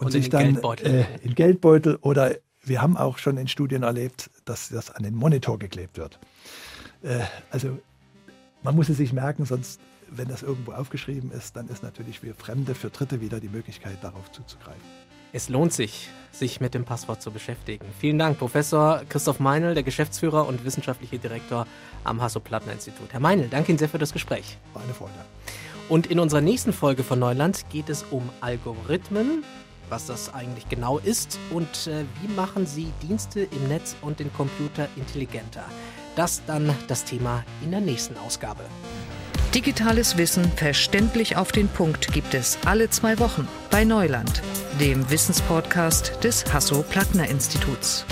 und, 0.00 0.06
und 0.06 0.12
sich 0.12 0.30
dann 0.30 0.44
Geldbeutel. 0.44 0.86
Äh, 0.86 1.04
in 1.22 1.34
Geldbeutel 1.34 1.98
oder 2.00 2.36
wir 2.62 2.82
haben 2.82 2.96
auch 2.96 3.18
schon 3.18 3.36
in 3.36 3.48
Studien 3.48 3.82
erlebt, 3.82 4.30
dass 4.44 4.70
das 4.70 4.90
an 4.90 5.02
den 5.02 5.14
Monitor 5.14 5.58
geklebt 5.58 5.98
wird. 5.98 6.18
Äh, 7.02 7.20
also 7.50 7.78
man 8.62 8.74
muss 8.74 8.88
es 8.88 8.96
sich 8.96 9.12
merken, 9.12 9.44
sonst, 9.44 9.80
wenn 10.10 10.28
das 10.28 10.42
irgendwo 10.42 10.72
aufgeschrieben 10.72 11.30
ist, 11.32 11.56
dann 11.56 11.68
ist 11.68 11.82
natürlich 11.82 12.20
für 12.20 12.34
Fremde, 12.34 12.74
für 12.74 12.90
Dritte 12.90 13.20
wieder 13.20 13.40
die 13.40 13.48
Möglichkeit, 13.48 13.98
darauf 14.02 14.30
zuzugreifen. 14.32 14.82
Es 15.32 15.48
lohnt 15.48 15.72
sich, 15.72 16.08
sich 16.32 16.60
mit 16.60 16.74
dem 16.74 16.84
Passwort 16.84 17.22
zu 17.22 17.30
beschäftigen. 17.30 17.86
Vielen 18.00 18.18
Dank, 18.18 18.38
Professor 18.38 19.02
Christoph 19.08 19.38
Meinl, 19.38 19.74
der 19.74 19.84
Geschäftsführer 19.84 20.48
und 20.48 20.64
wissenschaftliche 20.64 21.18
Direktor 21.18 21.66
am 22.02 22.20
Hasso-Plattner-Institut. 22.20 23.12
Herr 23.12 23.20
Meinl, 23.20 23.48
danke 23.48 23.70
Ihnen 23.70 23.78
sehr 23.78 23.88
für 23.88 23.98
das 23.98 24.12
Gespräch. 24.12 24.58
War 24.74 24.82
eine 24.82 24.92
Freude. 24.92 25.12
Und 25.88 26.08
in 26.08 26.18
unserer 26.18 26.40
nächsten 26.40 26.72
Folge 26.72 27.04
von 27.04 27.18
Neuland 27.18 27.68
geht 27.70 27.88
es 27.88 28.04
um 28.10 28.28
Algorithmen, 28.40 29.44
was 29.90 30.06
das 30.06 30.32
eigentlich 30.32 30.68
genau 30.68 30.98
ist 30.98 31.38
und 31.50 31.86
äh, 31.86 32.04
wie 32.22 32.32
machen 32.32 32.66
sie 32.66 32.92
Dienste 33.02 33.40
im 33.40 33.68
Netz 33.68 33.96
und 34.00 34.20
den 34.20 34.32
Computer 34.32 34.88
intelligenter. 34.96 35.64
Das 36.16 36.42
dann 36.46 36.74
das 36.88 37.04
Thema 37.04 37.44
in 37.62 37.70
der 37.70 37.80
nächsten 37.80 38.16
Ausgabe. 38.16 38.64
Digitales 39.54 40.16
Wissen 40.16 40.44
verständlich 40.52 41.36
auf 41.36 41.50
den 41.50 41.68
Punkt 41.68 42.12
gibt 42.12 42.34
es 42.34 42.56
alle 42.64 42.88
zwei 42.88 43.18
Wochen 43.18 43.48
bei 43.70 43.84
Neuland, 43.84 44.42
dem 44.78 45.10
Wissenspodcast 45.10 46.22
des 46.22 46.44
Hasso-Plattner-Instituts. 46.52 48.06